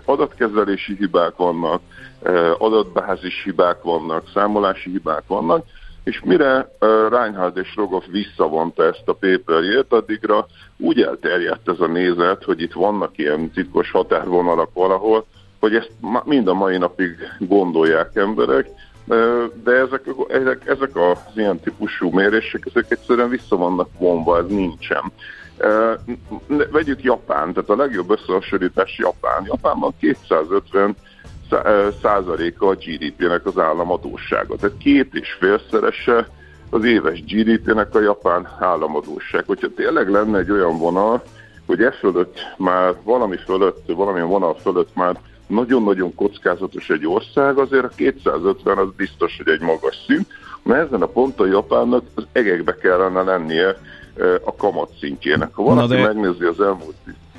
[0.06, 1.82] adatkezelési hibák vannak,
[2.58, 5.66] adatbázis hibák vannak, számolási hibák vannak,
[6.04, 6.70] és mire
[7.10, 10.46] Reinhard és Rogov visszavonta ezt a paperjét, addigra
[10.78, 15.26] úgy elterjedt ez a nézet, hogy itt vannak ilyen titkos határvonalak valahol,
[15.60, 15.92] hogy ezt
[16.24, 18.70] mind a mai napig gondolják emberek,
[19.64, 25.12] de ezek, ezek, ezek az ilyen típusú mérések, ezek egyszerűen vissza vannak vonva, ez nincsen.
[26.72, 29.44] Vegyük Japán, tehát a legjobb összehasonlítás Japán.
[29.46, 30.96] Japánban 250
[32.02, 34.56] százaléka a GDP-nek az államadósága.
[34.56, 36.28] Tehát két és félszerese
[36.70, 39.44] az éves GDP-nek a japán államadóság.
[39.48, 41.24] Hogyha tényleg lenne egy olyan vonal,
[41.66, 47.84] hogy e fölött már valami fölött, valamilyen vonal fölött már nagyon-nagyon kockázatos egy ország, azért
[47.84, 50.28] a 250 az biztos, hogy egy magas szint,
[50.64, 53.78] mert ezen a ponton Japánnak az egekbe kellene lennie
[54.44, 55.54] a kamatszintjének.
[55.54, 56.02] Ha valaki de...
[56.02, 56.96] megnézi az elmúlt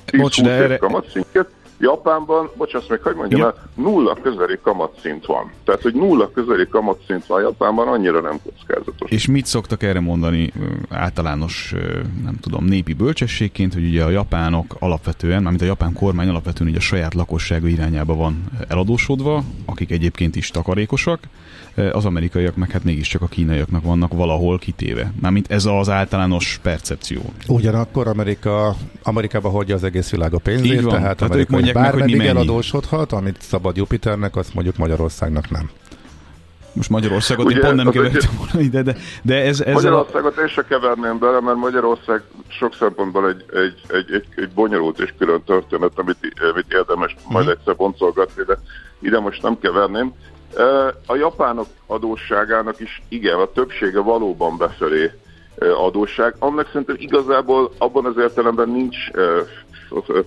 [0.07, 0.77] 10-20 erre...
[0.77, 1.49] kamatszintjét,
[1.85, 3.55] Japánban, bocsánat, még hogy mondjam ja.
[3.75, 5.51] nulla közeli kamatszint van.
[5.65, 9.11] Tehát, hogy nulla közeli kamatszint van Japánban, annyira nem kockázatos.
[9.11, 10.53] És mit szoktak erre mondani
[10.89, 11.75] általános,
[12.23, 16.79] nem tudom, népi bölcsességként, hogy ugye a japánok alapvetően, mármint a japán kormány alapvetően ugye
[16.79, 21.21] a saját lakossága irányába van eladósodva, akik egyébként is takarékosak,
[21.93, 25.13] az amerikaiak meg hát mégiscsak a kínaiaknak vannak valahol kitéve.
[25.21, 27.21] Mármint ez az általános percepció.
[27.49, 32.17] Ugyanakkor Amerika, Amerikába hordja az egész világ a pénzét, van, tehát, tehát Amerika mondják bármeddig
[32.17, 35.71] meg, hogy eladósodhat, amit szabad Jupiternek, azt mondjuk Magyarországnak nem.
[36.75, 39.61] Most Magyarországot Ugye, én pont nem kevertem volna ide, de, de ez...
[39.61, 40.41] ez Magyarországot a...
[40.41, 45.15] én se keverném bele, mert Magyarország sok szempontból egy, egy, egy, egy, egy bonyolult és
[45.19, 46.19] külön történet, amit,
[46.53, 47.33] amit érdemes mm.
[47.33, 48.59] majd egyszer boncolgatni, de
[49.01, 50.13] ide most nem keverném.
[51.07, 55.11] A japánok adósságának is igen, a többsége valóban befelé
[55.59, 56.35] adósság.
[56.39, 58.97] Annak szerintem igazából abban az értelemben nincs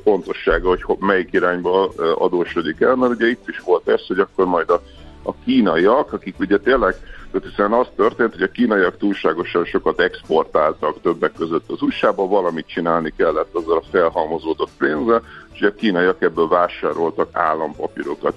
[0.04, 4.70] pontossága, hogy melyik irányba adósodik el, mert ugye itt is volt ez, hogy akkor majd
[4.70, 4.82] a,
[5.24, 6.96] a kínaiak, akik ugye tényleg,
[7.44, 13.14] hiszen az történt, hogy a kínaiak túlságosan sokat exportáltak többek között az USA-ba, valamit csinálni
[13.18, 15.22] kellett azzal a felhalmozódott pénzzel,
[15.54, 18.34] és a kínaiak ebből vásároltak állampapírokat.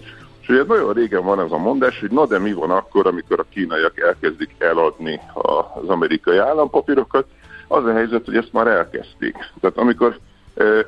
[0.50, 3.46] Ugye nagyon régen van ez a mondás, hogy na de mi van akkor, amikor a
[3.50, 7.26] kínaiak elkezdik eladni az amerikai állampapírokat,
[7.68, 9.36] az a helyzet, hogy ezt már elkezdték.
[9.60, 10.18] Tehát amikor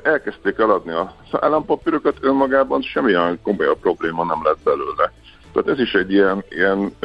[0.03, 5.11] elkezdték eladni az állampapírokat, önmagában semmilyen komolyabb probléma nem lett belőle.
[5.53, 6.95] Tehát ez is egy ilyen, ilyen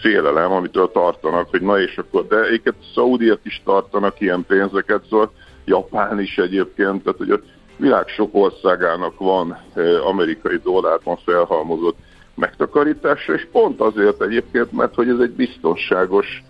[0.00, 5.32] félelem, amitől tartanak, hogy na és akkor, de egyébként Szaudiak is tartanak ilyen pénzeket, szóval
[5.64, 7.42] Japán is egyébként, tehát hogy
[7.78, 9.58] világ sok országának van
[10.06, 11.96] amerikai dollárban felhalmozott
[12.34, 16.42] megtakarítása, és pont azért egyébként, mert hogy ez egy biztonságos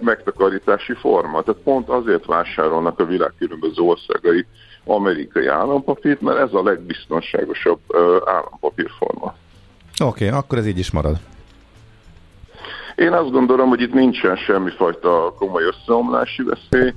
[0.00, 1.42] megtakarítási forma.
[1.42, 4.46] Tehát pont azért vásárolnak a világ különböző országai
[4.84, 7.80] amerikai állampapírt, mert ez a legbiztonságosabb
[8.24, 9.34] állampapírforma.
[10.04, 11.16] Oké, okay, akkor ez így is marad.
[12.96, 16.92] Én azt gondolom, hogy itt nincsen semmifajta komoly összeomlási veszély.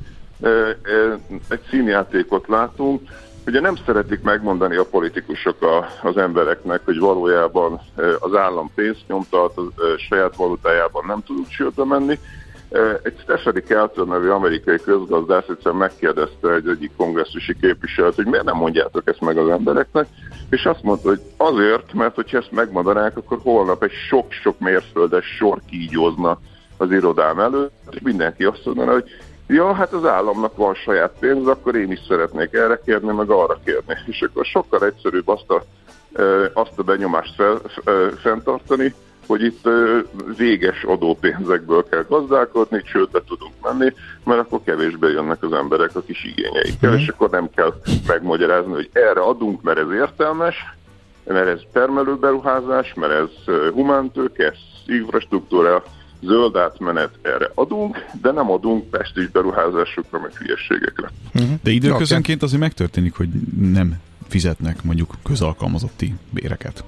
[1.50, 3.02] Egy színjátékot látunk.
[3.46, 7.82] Ugye nem szeretik megmondani a politikusok a, az embereknek, hogy valójában
[8.20, 12.20] az állam pénzt nyomtat, a saját valutájában nem tudunk csődbe menni,
[13.02, 18.56] egy Stephanie Kelton nevű amerikai közgazdász egyszer megkérdezte egy egyik kongresszusi képviselőt, hogy miért nem
[18.56, 20.08] mondjátok ezt meg az embereknek,
[20.50, 25.62] és azt mondta, hogy azért, mert hogyha ezt megmondanák, akkor holnap egy sok-sok mérföldes sor
[25.70, 26.40] kígyózna
[26.78, 29.10] az irodám előtt, és mindenki azt mondaná, hogy
[29.48, 33.60] ja, hát az államnak van saját pénz, akkor én is szeretnék erre kérni, meg arra
[33.66, 33.98] kérni.
[34.06, 35.64] És akkor sokkal egyszerűbb azt a,
[36.54, 37.62] azt a benyomást fel,
[38.22, 38.94] fenntartani,
[39.28, 39.70] hogy itt
[40.38, 43.94] véges adópénzekből kell gazdálkodni, csődbe tudunk menni,
[44.24, 46.96] mert akkor kevésbé jönnek az emberek a kis igényeikkel, mm.
[46.96, 47.74] és akkor nem kell
[48.08, 50.56] megmagyarázni, hogy erre adunk, mert ez értelmes,
[51.24, 55.84] mert ez termelőberuházás, mert ez humántők, ez infrastruktúra,
[56.22, 61.12] zöld átmenet, erre adunk, de nem adunk pestis beruházásokra, meg hülyességekre.
[61.34, 61.54] Mhm.
[61.64, 63.96] De időközönként azért megtörténik, hogy nem
[64.28, 66.84] fizetnek mondjuk közalkalmazotti béreket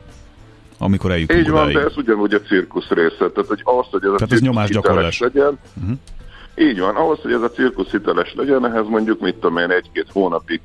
[0.79, 3.17] amikor eljutunk Így van, de ez ugyanúgy a cirkusz része.
[3.17, 5.97] Tehát, hogy ahhoz, hogy ez Tehát a cirkusz hiteles legyen, uh-huh.
[6.55, 10.07] így van, ahhoz, hogy ez a cirkusz hiteles legyen, ehhez mondjuk, mit tudom én, egy-két
[10.11, 10.61] hónapig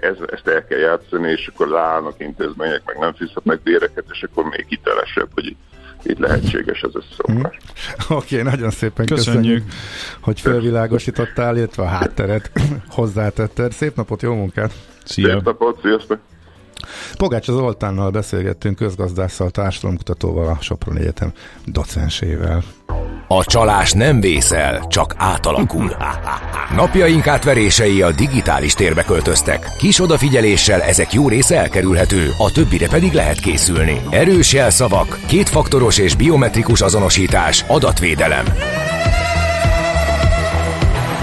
[0.00, 4.44] ez, ezt el kell játszani, és akkor leállnak intézmények, meg nem fizetnek béreket, és akkor
[4.44, 5.56] még hitelesebb, hogy
[6.02, 7.56] itt lehetséges ez összeomlás.
[7.56, 8.16] Hmm.
[8.16, 9.72] Oké, okay, nagyon szépen köszönjük, köszönjük
[10.20, 12.50] hogy felvilágosítottál, illetve a hátteret
[12.96, 13.72] hozzátetted.
[13.72, 14.72] Szép napot, jó munkát!
[15.04, 15.32] Szia!
[15.32, 16.18] Szép napot, sziasztok!
[17.16, 21.32] Pogács az Oltánnal beszélgettünk közgazdásszal, társadalomkutatóval, a Sopron Egyetem
[21.64, 22.62] docensével.
[23.28, 25.96] A csalás nem vészel, csak átalakul.
[26.74, 29.66] Napjaink átverései a digitális térbe költöztek.
[29.78, 34.00] Kis odafigyeléssel ezek jó része elkerülhető, a többire pedig lehet készülni.
[34.10, 38.44] Erős jelszavak, kétfaktoros és biometrikus azonosítás, adatvédelem.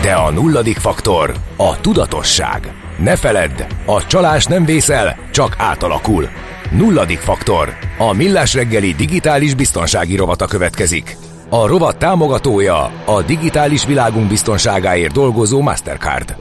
[0.02, 2.77] De a nulladik faktor a tudatosság.
[3.00, 6.28] Ne feledd, a csalás nem vészel, csak átalakul.
[6.72, 7.70] Nulladik faktor.
[7.98, 11.18] A Millás reggeli digitális biztonsági rovata következik.
[11.50, 16.36] A rovat támogatója a digitális világunk biztonságáért dolgozó Mastercard.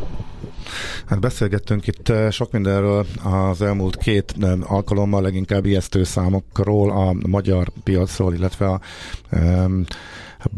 [1.07, 7.29] Hát beszélgettünk itt eh, sok mindenről az elmúlt két eh, alkalommal, leginkább ijesztő számokról, a
[7.29, 8.81] magyar piacról, illetve a
[9.33, 9.85] um,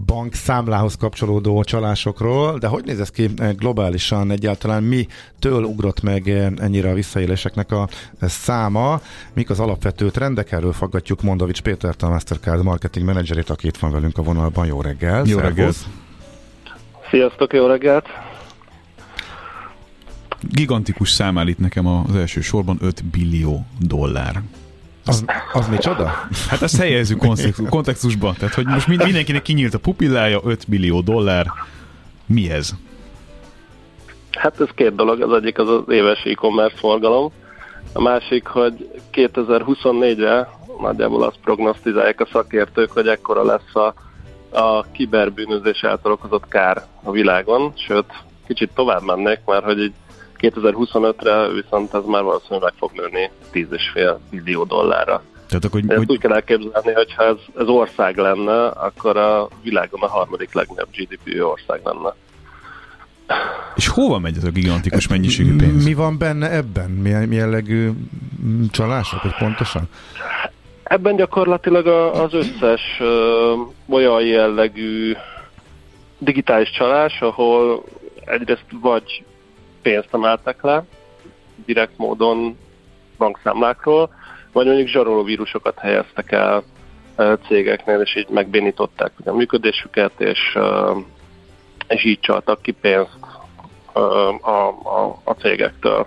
[0.06, 4.82] bank számlához kapcsolódó csalásokról, de hogy néz ez ki eh, globálisan egyáltalán?
[4.82, 5.06] Mi
[5.38, 9.00] től ugrott meg eh, ennyire a visszaéléseknek a eh, száma?
[9.32, 10.52] Mik az alapvető trendek?
[10.52, 14.66] Erről faggatjuk Mondovics Pétert, a Mastercard marketing menedzserét, aki itt van velünk a vonalban.
[14.66, 15.24] Jó reggel!
[15.26, 15.76] Jó reggelt!
[17.10, 18.06] Sziasztok, jó reggelt!
[20.40, 24.42] Gigantikus szám állít nekem az első sorban 5 billió dollár.
[25.08, 26.12] Az, az micsoda?
[26.48, 27.18] Hát ezt helyezzük
[27.68, 28.34] kontextusba.
[28.38, 31.46] Tehát, hogy most mindenkinek kinyílt a pupillája, 5 millió dollár.
[32.26, 32.70] Mi ez?
[34.38, 35.20] Hát ez két dolog.
[35.20, 37.32] Az egyik az az éves e-commerce forgalom.
[37.92, 40.48] A másik, hogy 2024-re
[40.80, 43.94] nagyjából azt prognosztizálják a szakértők, hogy ekkora lesz a,
[44.58, 48.12] a kiberbűnözés által okozott kár a világon, sőt,
[48.46, 49.92] kicsit tovább mennék, mert hogy így
[50.40, 55.22] 2025-re viszont ez már valószínűleg meg fog nőni 10,5 millió dollárra.
[55.48, 59.48] Tehát akkor, hogy, ezt úgy kell elképzelni, hogy ha ez, ez ország lenne, akkor a
[59.62, 62.14] világon a harmadik legnagyobb GDP ország lenne.
[63.74, 65.84] És hova megy ez a gigantikus mennyiségű pénz?
[65.84, 66.90] Mi van benne ebben?
[66.90, 67.90] Milyen jellegű
[68.70, 69.88] csalások, hogy pontosan?
[70.82, 71.86] Ebben gyakorlatilag
[72.16, 73.52] az összes ö,
[73.88, 75.16] olyan jellegű
[76.18, 77.84] digitális csalás, ahol
[78.24, 79.24] egyrészt vagy
[79.82, 80.84] pénzt emeltek le,
[81.66, 82.58] direkt módon
[83.18, 84.10] bankszámlákról,
[84.52, 86.62] vagy mondjuk zsaroló vírusokat helyeztek el
[87.46, 90.58] cégeknél, és így megbénították a működésüket, és,
[91.88, 93.18] és így csaltak ki pénzt
[93.92, 96.06] a, a, a cégektől.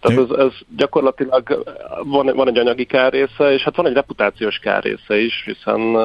[0.00, 1.64] Tehát ez, ez gyakorlatilag
[2.04, 5.96] van, van egy anyagi kárrésze, és hát van egy reputációs kárrésze is, hiszen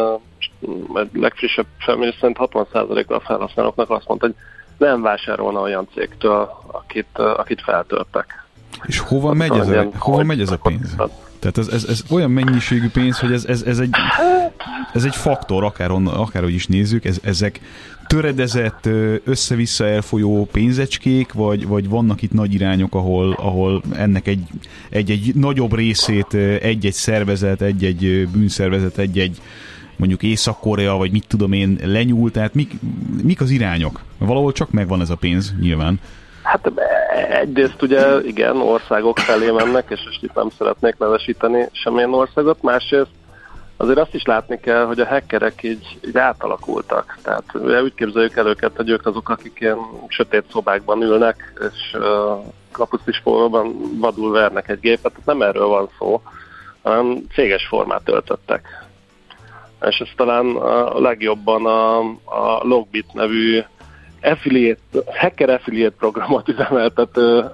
[0.95, 4.35] egy legfrissebb felmérés szerint 60%-a a felhasználóknak azt mondta, hogy
[4.77, 8.43] nem vásárolna olyan cégtől, akit, akit feltörtek.
[8.83, 10.95] És hova megy, ez a, hova megy ez a pénz?
[11.39, 13.95] Tehát ez, ez, ez olyan mennyiségű pénz, hogy ez, ez, ez, egy,
[14.93, 17.59] ez egy faktor, akár akárhogy is nézzük, ez, ezek
[18.07, 18.89] töredezett,
[19.23, 24.47] össze-vissza elfolyó pénzecskék, vagy, vagy vannak itt nagy irányok, ahol, ahol ennek egy,
[24.89, 29.41] egy, egy nagyobb részét egy-egy szervezet, egy-egy bűnszervezet, egy-egy
[29.97, 32.73] mondjuk Észak-Korea, vagy mit tudom én, lenyúl, tehát mik,
[33.23, 33.99] mik az irányok?
[34.17, 35.99] Valahol csak megvan ez a pénz, nyilván.
[36.43, 36.71] Hát
[37.29, 43.09] egyrészt ugye igen, országok felé mennek, és most itt nem szeretnék nevesíteni semmilyen országot, másrészt
[43.77, 47.17] azért azt is látni kell, hogy a hackerek így, így átalakultak.
[47.23, 49.77] Tehát ugye úgy képzeljük el őket, hogy ők azok, akik ilyen
[50.07, 55.11] sötét szobákban ülnek, és uh, kapusztisforróban vadul vernek egy gépet.
[55.11, 56.21] Tehát nem erről van szó,
[56.83, 58.84] hanem céges formát öltöttek
[59.81, 63.61] és ez talán a legjobban a, a Logbit nevű
[64.21, 64.81] affiliate,
[65.19, 67.45] hacker affiliate programot üzemeltető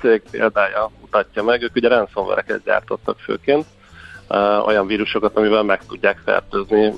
[0.00, 1.62] cég példája mutatja meg.
[1.62, 3.64] Ők ugye ransomware gyártottak főként,
[4.64, 6.92] olyan vírusokat, amivel meg tudják fertőzni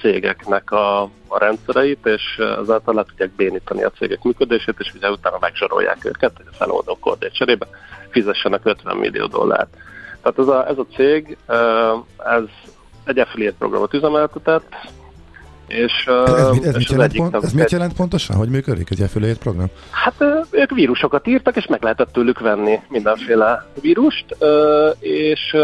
[0.00, 2.22] cégeknek a, a rendszereit, és
[2.60, 6.98] ezáltal le tudják bénítani a cégek működését, és ugye utána megzsarolják őket, hogy a feloldó
[7.00, 7.66] kordét cserébe
[8.10, 9.76] fizessenek 50 millió dollárt.
[10.22, 11.36] Tehát ez a, ez a cég,
[12.16, 12.74] ez
[13.06, 14.74] egy affiliate programot üzemeltetett,
[15.66, 18.36] és, ez, mit, ez, mit jelent, pont, ez mit jelent pontosan?
[18.36, 19.66] Hogy működik egy affiliate program?
[19.90, 24.36] Hát ők vírusokat írtak, és meg lehetett tőlük venni mindenféle vírust,
[24.98, 25.56] és,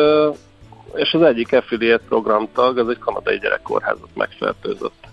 [0.94, 5.06] és az egyik affiliate programtag az egy kanadai gyerekkórházat megfertőzött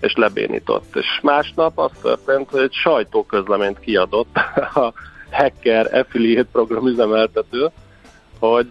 [0.00, 0.96] és lebénított.
[0.96, 4.36] És másnap az történt, hogy egy sajtóközleményt kiadott
[4.74, 4.92] a
[5.30, 7.70] hacker affiliate program üzemeltető,
[8.40, 8.68] hogy,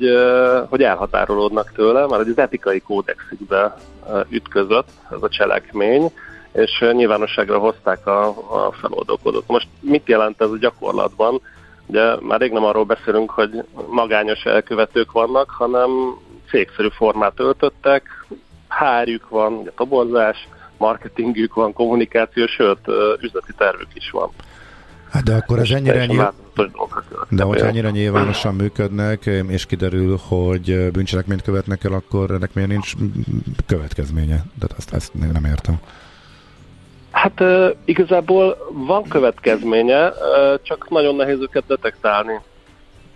[0.70, 3.76] hogy elhatárolódnak tőle, mert az etikai kódexükbe
[4.30, 6.12] ütközött ez a cselekmény,
[6.52, 9.48] és nyilvánosságra hozták a, a feloldókodót.
[9.48, 11.42] Most mit jelent ez a gyakorlatban?
[11.86, 15.90] Ugye már rég nem arról beszélünk, hogy magányos elkövetők vannak, hanem
[16.50, 18.26] cégszerű formát öltöttek,
[18.68, 20.48] hárjuk van, ugye toborzás,
[20.78, 22.80] marketingük van, kommunikáció, sőt,
[23.22, 24.30] üzleti tervük is van.
[25.10, 26.28] Hát de akkor ez ennyire nyilv...
[27.30, 32.94] De hogyha ennyire nyilvánosan működnek, és kiderül, hogy bűncselekményt követnek el, akkor ennek miért nincs
[33.66, 34.44] következménye?
[34.60, 35.80] De ezt, ezt nem értem.
[37.12, 37.44] Hát
[37.86, 40.12] igazából van következménye,
[40.62, 42.40] csak nagyon nehéz őket detektálni.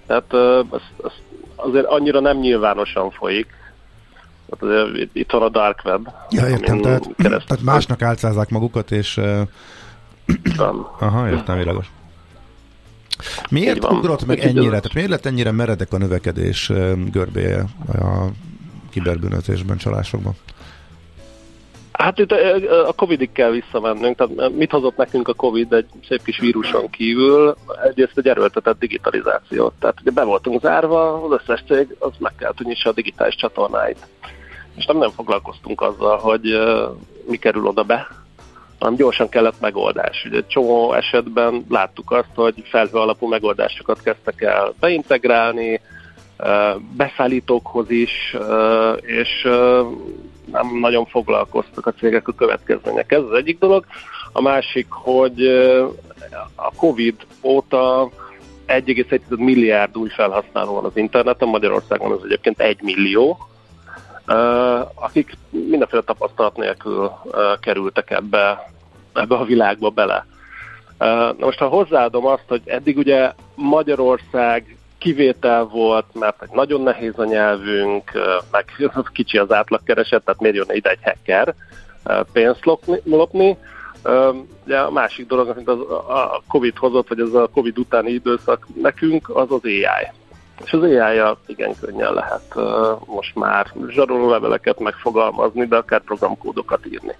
[0.07, 0.33] Tehát
[0.69, 1.11] az, az
[1.55, 3.47] azért annyira nem nyilvánosan folyik.
[4.49, 6.07] Tehát itt van a dark web.
[6.29, 9.19] Ja, értem, tehát, tehát másnak álcázzák magukat, és...
[10.57, 11.91] Uh, Aha, értem, világos.
[13.49, 14.69] Miért ugrott meg ennyire?
[14.69, 16.71] Tehát miért lett ennyire meredek a növekedés
[17.11, 18.26] görbéje a
[18.89, 20.34] kiberbűnözésben, csalásokban?
[21.91, 22.32] Hát itt
[22.88, 27.55] a Covid-ig kell visszamennünk, tehát mit hozott nekünk a Covid egy szép kis víruson kívül?
[27.84, 29.74] Egyrészt egy erőltetett digitalizációt.
[29.80, 34.07] Tehát ugye be voltunk zárva, az összes cég az meg kellett, hogy a digitális csatornáit.
[34.76, 36.43] És nem, nem foglalkoztunk azzal, hogy
[37.28, 38.07] mi kerül oda be,
[38.80, 40.26] hanem gyorsan kellett megoldás.
[40.30, 45.82] Ugye csomó esetben láttuk azt, hogy felhő alapú megoldásokat kezdtek el beintegrálni,
[46.97, 48.36] beszállítókhoz is,
[49.01, 49.47] és
[50.51, 53.11] nem nagyon foglalkoztak a cégek a következmények.
[53.11, 53.86] Ez az egyik dolog.
[54.32, 55.47] A másik, hogy
[56.55, 58.09] a Covid óta
[58.67, 63.38] 1,1 milliárd új felhasználó van az interneten, Magyarországon az egyébként 1 millió,
[64.93, 67.11] akik mindenféle tapasztalat nélkül
[67.59, 68.71] kerültek ebbe,
[69.13, 70.26] ebbe a világba bele.
[70.97, 77.19] Na most ha hozzáadom azt, hogy eddig ugye Magyarország kivétel volt, mert egy nagyon nehéz
[77.19, 78.11] a nyelvünk,
[78.51, 78.65] meg
[79.13, 81.55] kicsi az átlagkereset, tehát miért jönne ide egy hacker
[82.32, 83.01] pénzt lopni.
[83.03, 83.57] lopni.
[84.63, 88.67] De a másik dolog, amit az, a Covid hozott, vagy ez a Covid utáni időszak
[88.82, 90.11] nekünk, az az AI.
[90.64, 92.55] És az ai igen könnyen lehet
[93.05, 97.16] most már zsaroló leveleket megfogalmazni, de akár programkódokat írni.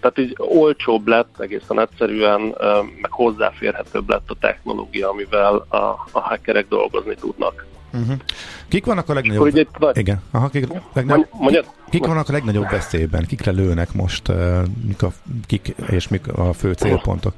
[0.00, 2.40] Tehát így olcsóbb lett, egészen egyszerűen,
[3.00, 5.76] meg hozzáférhetőbb lett a technológia, amivel a,
[6.12, 7.66] a hackerek dolgozni tudnak.
[7.92, 8.16] Uh-huh.
[8.68, 9.44] Kik vannak a legnagyobb...
[9.44, 9.96] Ugye, vagy...
[9.96, 10.22] Igen.
[10.30, 11.28] Aha, kik, legnagyobb...
[11.32, 11.64] Mondjad?
[11.90, 13.26] Kik vannak a legnagyobb veszélyben?
[13.26, 14.32] Kikre lőnek most?
[14.86, 15.08] Mik a,
[15.46, 17.32] kik és mik a fő célpontok?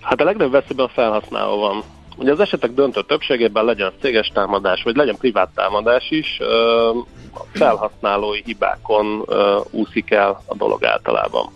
[0.00, 1.82] Hát a legnagyobb veszélyben a felhasználó van.
[2.16, 6.40] Ugye az esetek döntő többségében legyen céges támadás, vagy legyen privát támadás is,
[7.34, 9.24] a felhasználói hibákon
[9.70, 11.46] úszik el a dolog általában.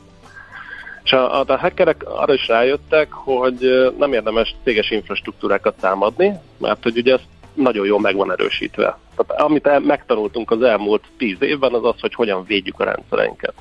[1.04, 6.96] És a, a hackerek arra is rájöttek, hogy nem érdemes céges infrastruktúrákat támadni, mert hogy
[6.96, 7.20] ugye ez
[7.54, 8.98] nagyon jól meg van erősítve.
[9.16, 13.54] Tehát amit megtanultunk az elmúlt tíz évben, az az, hogy hogyan védjük a rendszereinket.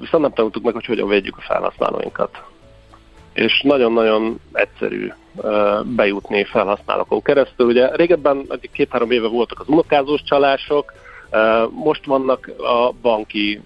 [0.00, 2.42] Viszont nem tanultuk meg, hogy hogyan védjük a felhasználóinkat.
[3.34, 5.12] És nagyon-nagyon egyszerű
[5.84, 7.66] bejutni felhasználókon keresztül.
[7.66, 10.92] Ugye régebben, két-három éve voltak az unokázós csalások,
[11.70, 13.60] most vannak a banki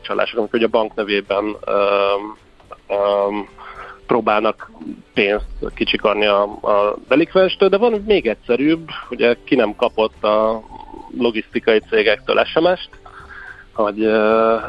[0.00, 1.56] csalások, amikor ugye a bank nevében
[4.06, 4.70] próbálnak
[5.14, 10.62] pénzt kicsikarni a, a delikvenstől, de van még egyszerűbb, ugye ki nem kapott a
[11.18, 12.99] logisztikai cégektől SMS-t,
[13.72, 13.98] hogy,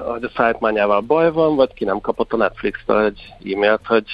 [0.06, 4.06] hogy a szájtmányával baj van, vagy ki nem kapott a Netflix-től egy e-mailt, hogy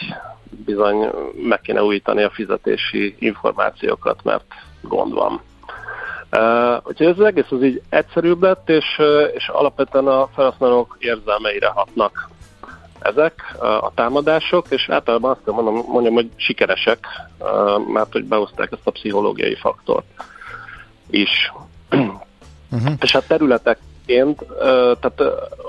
[0.65, 1.09] bizony
[1.43, 4.45] meg kéne újítani a fizetési információkat, mert
[4.81, 5.41] gond van.
[6.31, 9.01] Uh, úgyhogy ez az egész az így egyszerűbb lett, és,
[9.33, 12.29] és alapvetően a felhasználók érzelmeire hatnak
[12.99, 17.05] ezek a támadások, és általában azt mondom, mondjam, hogy sikeresek,
[17.93, 20.05] mert hogy behozták ezt a pszichológiai faktort
[21.09, 21.51] is.
[22.71, 22.93] Uh-huh.
[22.99, 24.38] És hát területekként, uh,
[24.99, 25.22] tehát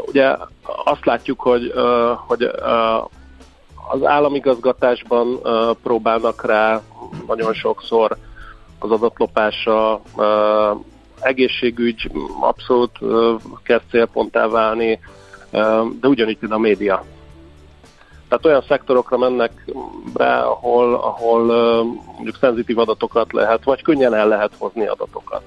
[0.07, 0.37] ugye
[0.85, 1.73] azt látjuk, hogy,
[2.27, 2.43] hogy
[3.91, 5.41] az államigazgatásban
[5.83, 6.81] próbálnak rá
[7.27, 8.17] nagyon sokszor
[8.79, 10.81] az adatlopásra, uh,
[11.21, 12.11] egészségügy
[12.41, 12.99] abszolút
[13.63, 15.01] kezd célponttá válni,
[16.01, 17.05] de ugyanígy a média.
[18.29, 19.65] Tehát olyan szektorokra mennek
[20.13, 21.45] be, ahol, ahol
[22.15, 25.43] mondjuk szenzitív adatokat lehet, vagy könnyen el lehet hozni adatokat.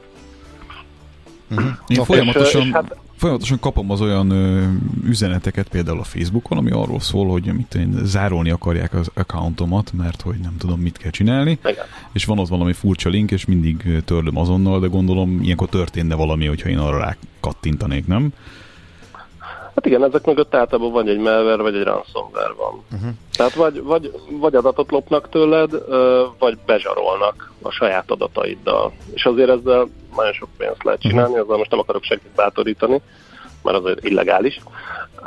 [1.51, 1.71] Uh-huh.
[1.87, 4.63] Én folyamatosan, és, és hát, folyamatosan kapom az olyan ö,
[5.05, 10.21] üzeneteket például a Facebookon, ami arról szól, hogy mit én, zárolni akarják az accountomat, mert
[10.21, 11.59] hogy nem tudom, mit kell csinálni.
[11.65, 11.85] Igen.
[12.11, 16.45] És van ott valami furcsa link, és mindig törlöm azonnal, de gondolom ilyenkor történne valami,
[16.45, 18.33] hogyha én arra rá kattintanék, nem?
[19.75, 22.83] Hát igen, ezek mögött általában vagy egy malware, vagy egy ransomware van.
[22.93, 23.11] Uh-huh.
[23.33, 25.71] Tehát vagy, vagy, vagy adatot lopnak tőled,
[26.39, 28.91] vagy bezsarolnak a saját adataiddal.
[29.13, 31.57] És azért ezzel nagyon sok pénzt lehet csinálni, uh-huh.
[31.57, 33.01] most nem akarok senkit bátorítani,
[33.63, 34.59] mert az illegális,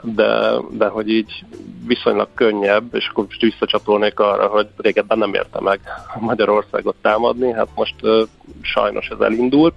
[0.02, 1.44] de, de hogy így
[1.86, 5.80] viszonylag könnyebb, és akkor most visszacsatolnék arra, hogy régebben nem érte meg
[6.18, 8.22] Magyarországot támadni, hát most uh,
[8.62, 9.74] sajnos ez elindult,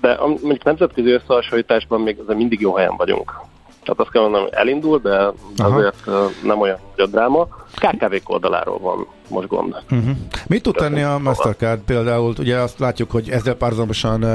[0.00, 3.47] de mondjuk nemzetközi összehasonlításban még azért mindig jó helyen vagyunk.
[3.88, 5.16] Tehát azt kell mondanom, hogy elindul, de
[5.56, 5.76] Aha.
[5.76, 6.06] azért
[6.42, 7.48] nem olyan nagy a dráma.
[7.74, 9.76] kkv oldaláról van most gond.
[9.90, 10.16] Uh-huh.
[10.46, 12.34] Mit tud tenni a Mastercard például?
[12.38, 14.26] Ugye azt látjuk, hogy ezzel párhuzamosan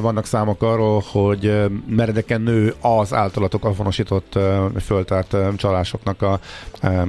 [0.00, 4.38] vannak számok arról, hogy meredeken nő az általatok avonosított
[4.80, 6.38] föltárt csalásoknak a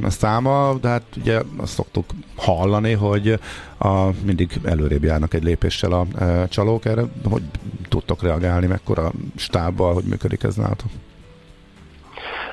[0.08, 3.40] száma, de hát ugye azt szoktuk hallani, hogy
[3.78, 6.06] a, mindig előrébb járnak egy lépéssel a
[6.50, 7.44] csalók erre, hogy
[7.90, 10.90] tudtok reagálni, mekkora stábbal, hogy működik ez nálatok?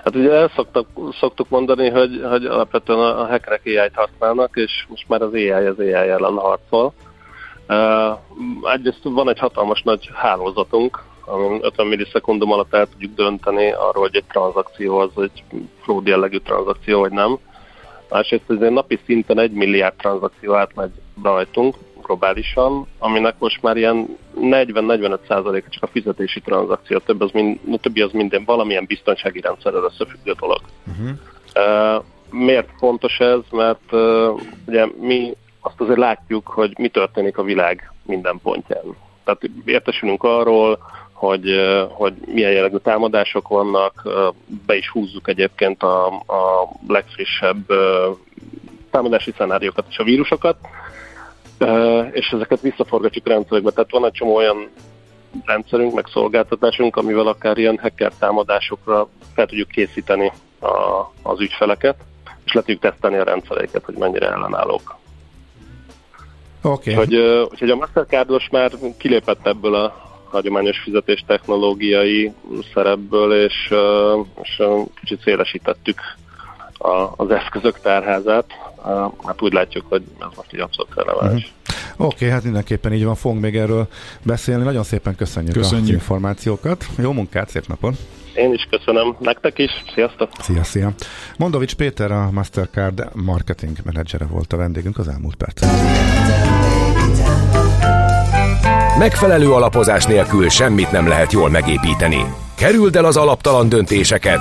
[0.05, 0.87] Hát ugye el szoktak,
[1.21, 5.51] szoktuk mondani, hogy, hogy alapvetően a, a hackerek AI-t használnak, és most már az AI
[5.51, 6.93] az AI ellen harcol.
[7.69, 14.03] Uh, egyrészt van egy hatalmas nagy hálózatunk, ami 50 millisekundum alatt el tudjuk dönteni arról,
[14.03, 15.45] hogy egy tranzakció az egy
[15.83, 17.39] fraud jellegű tranzakció, vagy nem.
[18.11, 20.93] Másrészt azért napi szinten egy milliárd tranzakció átmegy
[21.23, 21.75] rajtunk,
[22.11, 27.79] globálisan, aminek most már ilyen 40-45% csak a fizetési tranzakció, a többi az, mind, a
[27.79, 30.61] többi az minden valamilyen biztonsági rendszerrel összefüggő dolog.
[30.87, 31.17] Uh-huh.
[31.55, 33.41] Uh, miért fontos ez?
[33.51, 38.83] Mert uh, ugye mi azt azért látjuk, hogy mi történik a világ minden pontján.
[39.25, 40.79] Tehát értesülünk arról,
[41.13, 41.55] hogy,
[41.89, 44.09] hogy milyen jellegű támadások vannak,
[44.67, 47.67] be is húzzuk egyébként a, a legfrissebb
[48.91, 50.57] támadási szenáriókat és a vírusokat,
[52.13, 53.71] és ezeket visszaforgatjuk rendszerekbe.
[53.71, 54.69] Tehát van egy csomó olyan
[55.45, 60.69] rendszerünk, meg szolgáltatásunk, amivel akár ilyen hacker támadásokra fel tudjuk készíteni a,
[61.23, 61.97] az ügyfeleket,
[62.45, 64.99] és le tudjuk tesztelni a rendszereiket, hogy mennyire ellenállók.
[66.63, 66.95] Okay.
[66.95, 67.17] Hogy,
[67.51, 72.33] úgyhogy a Mastercardos már kilépett ebből a hagyományos fizetés technológiai
[72.75, 73.75] szerepből, és,
[74.43, 74.63] és
[75.01, 76.01] kicsit szélesítettük
[76.79, 78.47] a, az eszközök tárházát.
[79.24, 81.33] Hát úgy látjuk, hogy ez most így abszolút releváns.
[81.33, 82.07] Uh-huh.
[82.07, 83.89] Oké, okay, hát mindenképpen így van, fogunk még erről
[84.22, 84.64] beszélni.
[84.64, 85.87] Nagyon szépen köszönjük, köszönjük.
[85.87, 86.87] az információkat.
[86.99, 87.95] Jó munkát, szép napot!
[88.35, 90.31] Én is köszönöm, nektek is, sziasztok!
[90.41, 90.93] Szia, szia!
[91.39, 95.70] Mondovics Péter, a Mastercard marketing menedzsere volt a vendégünk az elmúlt percben.
[98.99, 102.24] Megfelelő alapozás nélkül semmit nem lehet jól megépíteni.
[102.57, 104.41] Kerüld el az alaptalan döntéseket,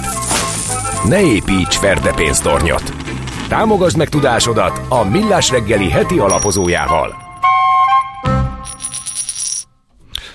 [1.07, 3.09] ne építs ferde pénztornyot!
[3.49, 7.15] Támogasd meg tudásodat a Millás reggeli heti alapozójával.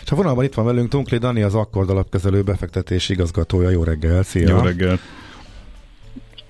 [0.04, 3.70] És a vonalban itt van velünk Tunkli Dani, az Akkord alapkezelő befektetési igazgatója.
[3.70, 4.48] Jó reggel, szia!
[4.48, 4.98] Jó reggel!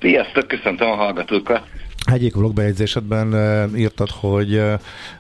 [0.01, 1.63] Sziasztok, köszöntöm a hallgatókat!
[2.05, 3.35] Egyik blogbejegyzésedben
[3.77, 4.63] írtad, hogy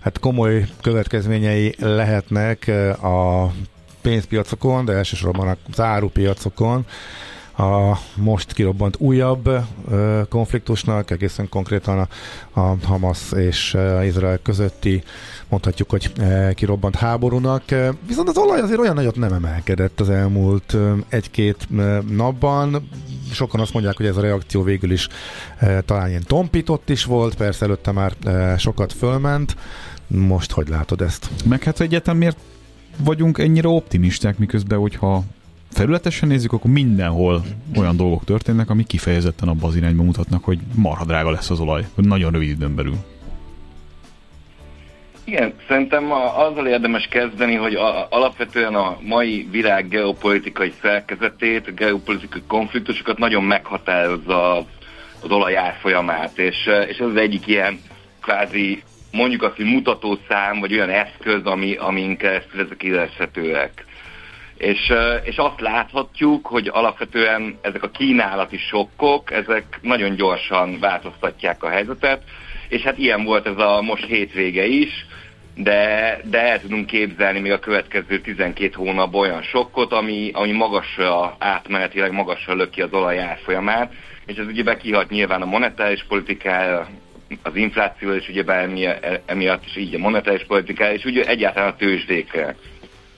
[0.00, 2.68] hát komoly következményei lehetnek
[3.02, 3.46] a
[4.02, 6.86] pénzpiacokon, de elsősorban a zárupiacokon
[7.56, 9.50] a most kirobbant újabb
[9.90, 12.08] ö, konfliktusnak, egészen konkrétan a,
[12.60, 15.02] a Hamas és uh, Izrael közötti
[15.48, 17.62] mondhatjuk, hogy uh, kirobbant háborúnak.
[18.06, 22.88] Viszont az olaj azért olyan nagyot nem emelkedett az elmúlt uh, egy-két uh, napban.
[23.32, 25.08] Sokan azt mondják, hogy ez a reakció végül is
[25.62, 29.56] uh, talán ilyen tompított is volt, persze előtte már uh, sokat fölment.
[30.06, 31.30] Most hogy látod ezt?
[31.44, 32.36] Meg hát egyetem miért
[32.98, 35.24] vagyunk ennyire optimisták, miközben, hogyha
[35.74, 37.42] felületesen nézzük, akkor mindenhol
[37.76, 41.86] olyan dolgok történnek, amik kifejezetten abban az irányba mutatnak, hogy marha drága lesz az olaj,
[41.94, 42.94] hogy nagyon rövid időn belül.
[45.24, 52.42] Igen, szerintem azzal érdemes kezdeni, hogy a, alapvetően a mai világ geopolitikai szerkezetét, a geopolitikai
[52.46, 54.56] konfliktusokat nagyon meghatározza
[55.22, 56.56] az olaj árfolyamát, és,
[56.88, 57.80] és ez az egyik ilyen
[58.20, 63.84] kvázi mondjuk azt, hogy mutatószám, vagy olyan eszköz, ami, amin keresztül ezek érezhetőek.
[64.64, 64.92] És,
[65.24, 72.22] és azt láthatjuk, hogy alapvetően ezek a kínálati sokkok, ezek nagyon gyorsan változtatják a helyzetet,
[72.68, 75.06] és hát ilyen volt ez a most hétvége is,
[75.54, 81.36] de, de el tudunk képzelni még a következő 12 hónap olyan sokkot, ami, ami magasra,
[81.38, 83.92] átmenetileg magasra löki az olaj árfolyamát,
[84.26, 86.88] és ez ugye kihat nyilván a monetáris politikára,
[87.42, 88.44] az infláció, és ugye
[89.26, 92.56] emiatt is így a monetáris politikára, és ugye egyáltalán a tőzsdékre.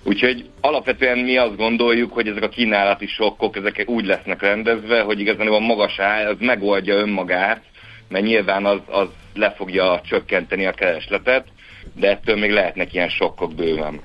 [0.07, 5.21] Úgyhogy alapvetően mi azt gondoljuk, hogy ezek a kínálati sokkok, ezek úgy lesznek rendezve, hogy
[5.21, 7.63] igazán a magas ár az megoldja önmagát,
[8.09, 11.47] mert nyilván az, az le fogja csökkenteni a keresletet,
[11.95, 14.01] de ettől még lehetnek ilyen sokkok bőven.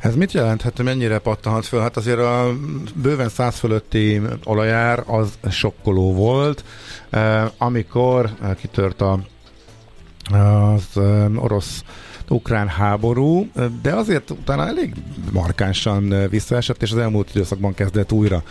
[0.00, 1.80] Ez mit jelenthet, mennyire pattanhat föl?
[1.80, 2.52] Hát azért a
[3.02, 6.64] bőven száz fölötti olajár az sokkoló volt,
[7.10, 8.30] eh, amikor
[8.60, 9.18] kitört a,
[10.32, 11.84] az eh, orosz
[12.28, 13.50] ukrán háború,
[13.82, 14.94] de azért utána elég
[15.32, 18.42] markánsan visszaesett, és az elmúlt időszakban kezdett újra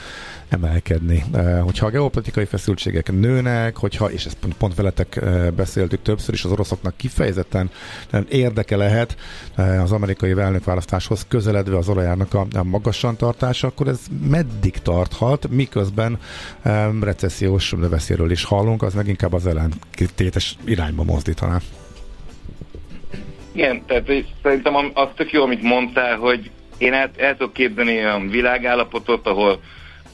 [0.49, 1.23] emelkedni.
[1.61, 5.21] Hogyha a geopolitikai feszültségek nőnek, hogyha, és ezt pont veletek
[5.55, 7.69] beszéltük többször is, az oroszoknak kifejezetten
[8.29, 9.15] érdeke lehet
[9.55, 16.19] az amerikai elnökválasztáshoz közeledve az olajárnak a, a magasan tartása, akkor ez meddig tarthat, miközben
[17.01, 21.59] recessziós veszélyről is hallunk, az meg inkább az ellentétes irányba mozdítaná.
[23.53, 24.11] Igen, tehát
[24.43, 29.59] szerintem az tök jó, amit mondtál, hogy én el, el tudok képzelni olyan világállapotot, ahol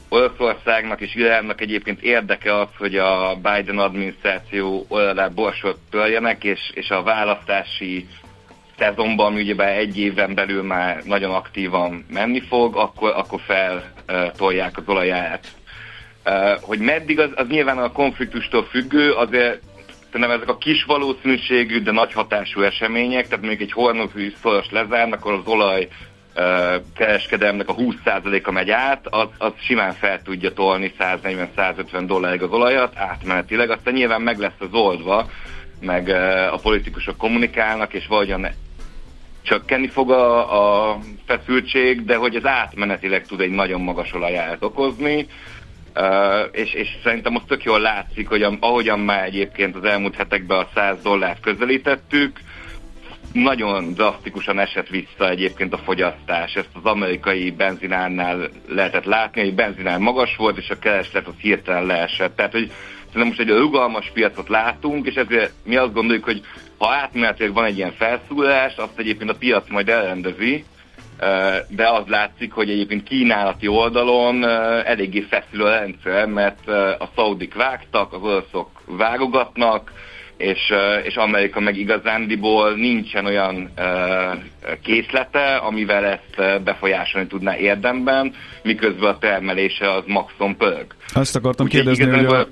[0.08, 6.90] Oroszországnak és Iránnak egyébként érdeke az, hogy a Biden adminisztráció oldalá borsot törjenek, és, és
[6.90, 8.06] a választási
[8.78, 14.84] szezonban, ami ugyebár egy éven belül már nagyon aktívan menni fog, akkor, akkor feltolják az
[14.86, 15.46] olaját.
[16.60, 19.60] Hogy meddig, az, az nyilván a konfliktustól függő, azért
[20.12, 25.18] szerintem ezek a kis valószínűségű, de nagy hatású események, tehát mondjuk egy hornozű szoros lezárnak,
[25.18, 25.88] akkor az olaj
[26.94, 32.96] kereskedelmnek a 20%-a megy át, az, az simán fel tudja tolni 140-150 dollárig az olajat
[32.96, 35.30] átmenetileg, aztán nyilván meg lesz az oldva,
[35.80, 36.08] meg
[36.52, 38.48] a politikusok kommunikálnak, és valahogyan
[39.42, 45.26] csökkenni fog a, a feszültség, de hogy az átmenetileg tud egy nagyon magas olaját okozni,
[45.96, 50.58] Uh, és, és szerintem most tök jól látszik, hogy ahogyan már egyébként az elmúlt hetekben
[50.58, 52.38] a 100 dollárt közelítettük,
[53.32, 56.54] nagyon drasztikusan esett vissza egyébként a fogyasztás.
[56.54, 61.86] Ezt az amerikai benzinárnál lehetett látni, hogy benzinár magas volt, és a kereslet az hirtelen
[61.86, 62.36] leesett.
[62.36, 62.72] Tehát, hogy
[63.06, 66.40] szerintem most egy rugalmas piacot látunk, és ezért mi azt gondoljuk, hogy
[66.78, 70.64] ha átmenetileg van egy ilyen felszúrás, azt egyébként a piac majd elrendezi,
[71.68, 74.44] de az látszik, hogy egyébként kínálati oldalon
[74.84, 76.68] eléggé feszül a rendszer, mert
[76.98, 79.92] a szaudik vágtak, az oroszok vágogatnak,
[80.36, 83.70] és, és Amerika meg igazándiból nincsen olyan
[84.82, 90.86] készlete, amivel ezt befolyásolni tudná érdemben, miközben a termelése az maximum pörög.
[91.14, 92.46] Azt akartam Úgy kérdezni, hogy a,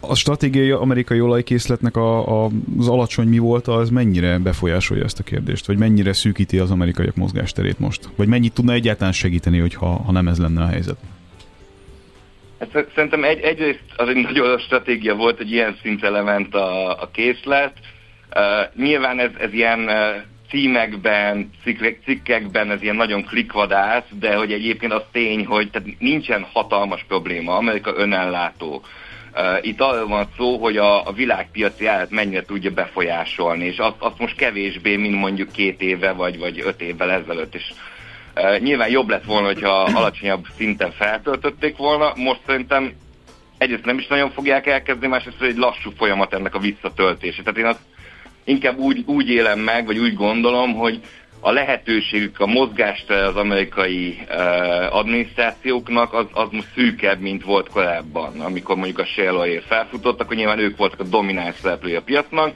[0.00, 5.22] a stratégiai amerikai olajkészletnek a, a, az alacsony mi volt, az mennyire befolyásolja ezt a
[5.22, 5.66] kérdést?
[5.66, 8.08] Vagy mennyire szűkíti az amerikaiak mozgásterét most?
[8.16, 10.96] Vagy mennyit tudna egyáltalán segíteni, hogyha, ha nem ez lenne a helyzet?
[12.58, 17.10] Hát szerintem egy, egyrészt az egy nagyon stratégia volt, hogy ilyen szintre lement a, a
[17.12, 17.72] készlet.
[18.36, 19.94] Uh, nyilván ez, ez ilyen uh,
[20.50, 21.50] címekben,
[22.04, 27.56] cikkekben ez ilyen nagyon klikvadász, de hogy egyébként az tény, hogy tehát nincsen hatalmas probléma,
[27.56, 28.82] Amerika önellátó.
[29.60, 34.18] Itt arról van szó, hogy a, a világpiaci árat mennyire tudja befolyásolni, és azt, azt
[34.18, 37.54] most kevésbé, mint mondjuk két éve vagy, vagy öt évvel ezelőtt.
[37.54, 37.72] És
[38.58, 42.12] Nyilván jobb lett volna, hogyha alacsonyabb szinten feltöltötték volna.
[42.16, 42.92] Most szerintem
[43.58, 47.42] egyrészt nem is nagyon fogják elkezdeni, másrészt egy lassú folyamat ennek a visszatöltése.
[47.42, 47.80] Tehát én azt
[48.44, 51.00] inkább úgy, úgy élem meg, vagy úgy gondolom, hogy
[51.40, 58.40] a lehetőségük, a mozgást az amerikai uh, adminisztrációknak az, az most szűkebb, mint volt korábban,
[58.40, 62.54] amikor mondjuk a Shell felfutott, akkor nyilván ők voltak a domináns szereplői a piacnak.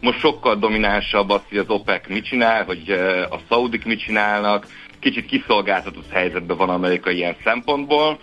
[0.00, 4.66] Most sokkal dominánsabb az, hogy az OPEC mit csinál, hogy uh, a szaudik mit csinálnak,
[5.00, 8.18] kicsit kiszolgáltatott helyzetben van Amerika ilyen szempontból.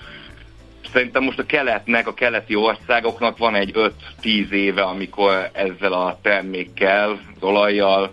[0.93, 3.71] Szerintem most a keletnek, a keleti országoknak van egy
[4.21, 8.11] 5-10 éve, amikor ezzel a termékkel, az olajjal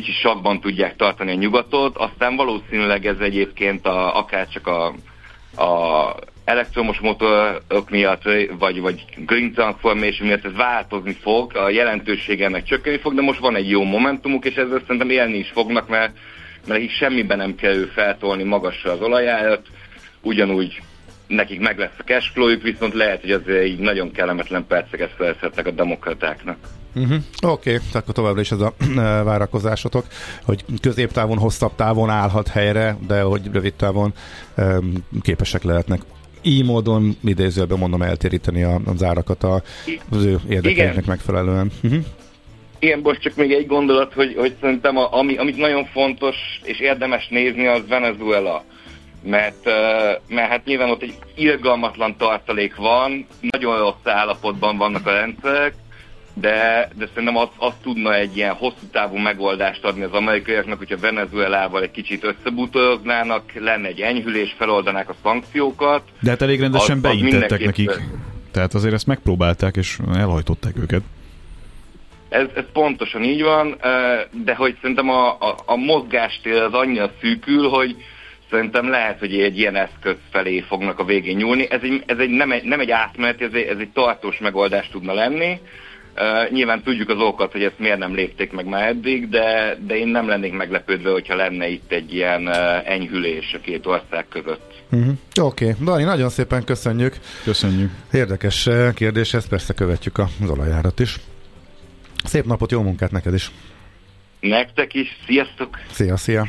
[0.00, 4.86] kicsit sakban tudják tartani a nyugatot, aztán valószínűleg ez egyébként a, akár csak a,
[5.62, 8.22] a elektromos motorok miatt,
[8.58, 13.40] vagy, vagy green transformation miatt ez változni fog, a jelentősége ennek csökkenni fog, de most
[13.40, 16.18] van egy jó momentumuk, és ezzel szerintem élni is fognak, mert
[16.66, 19.66] mert nekik semmiben nem kell feltolni magasra az olajárat,
[20.20, 20.80] ugyanúgy
[21.26, 25.70] nekik meg lesz a cashflow viszont lehet, hogy azért így nagyon kellemetlen perceket szerezhetnek a
[25.70, 26.58] demokratáknak.
[26.96, 27.16] Uh-huh.
[27.42, 28.74] Oké, okay, akkor továbbra is ez a
[29.24, 30.06] várakozásotok,
[30.44, 34.14] hogy középtávon, hosszabb távon állhat helyre, de hogy rövid távon
[34.56, 34.92] um,
[35.22, 36.00] képesek lehetnek
[36.42, 41.70] így módon idézőben mondom eltéríteni az árakat az ő érdekeiknek megfelelően.
[41.82, 42.04] Uh-huh.
[42.78, 46.80] Igen, most csak még egy gondolat, hogy, hogy szerintem a, ami, amit nagyon fontos és
[46.80, 48.64] érdemes nézni, az Venezuela.
[49.22, 49.64] Mert,
[50.28, 55.74] mert hát nyilván ott egy irgalmatlan tartalék van, nagyon rossz állapotban vannak a rendszerek,
[56.40, 60.96] de, de szerintem azt, azt tudna egy ilyen hosszú távú megoldást adni az amerikaiaknak, hogyha
[60.96, 66.02] Venezuelával egy kicsit összebútoroznának, lenne egy enyhülés, feloldanák a szankciókat.
[66.20, 67.90] De hát elég rendesen az, beintettek nekik.
[68.50, 71.02] Tehát azért ezt megpróbálták, és elhajtották őket.
[72.28, 73.76] Ez, ez pontosan így van,
[74.44, 77.96] de hogy szerintem a, a, a mozgástér az annyira szűkül, hogy
[78.50, 81.66] szerintem lehet, hogy egy ilyen eszköz felé fognak a végén nyúlni.
[81.70, 84.88] Ez, egy, ez egy, nem, egy, nem egy átmenet, ez egy, ez egy tartós megoldás
[84.88, 85.60] tudna lenni,
[86.18, 89.96] Uh, nyilván tudjuk az okat, hogy ezt miért nem lépték meg már eddig, de, de
[89.96, 94.72] én nem lennék meglepődve, hogyha lenne itt egy ilyen uh, enyhülés a két ország között.
[94.90, 95.14] Uh-huh.
[95.40, 95.84] Oké, okay.
[95.84, 97.16] Dani, nagyon szépen köszönjük.
[97.44, 97.90] Köszönjük.
[98.12, 101.16] Érdekes kérdés, ezt persze követjük az olajárat is.
[102.24, 103.50] Szép napot, jó munkát neked is!
[104.40, 105.78] Nektek is, sziasztok!
[105.90, 106.46] Szia, szia!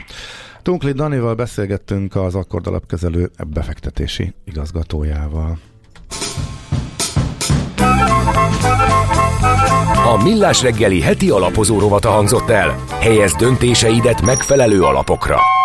[0.62, 5.58] Tunkli Danival beszélgettünk az Akkord alapkezelő befektetési igazgatójával.
[10.08, 12.84] A Millás reggeli heti alapozó rovata hangzott el.
[13.00, 15.57] Helyez döntéseidet megfelelő alapokra.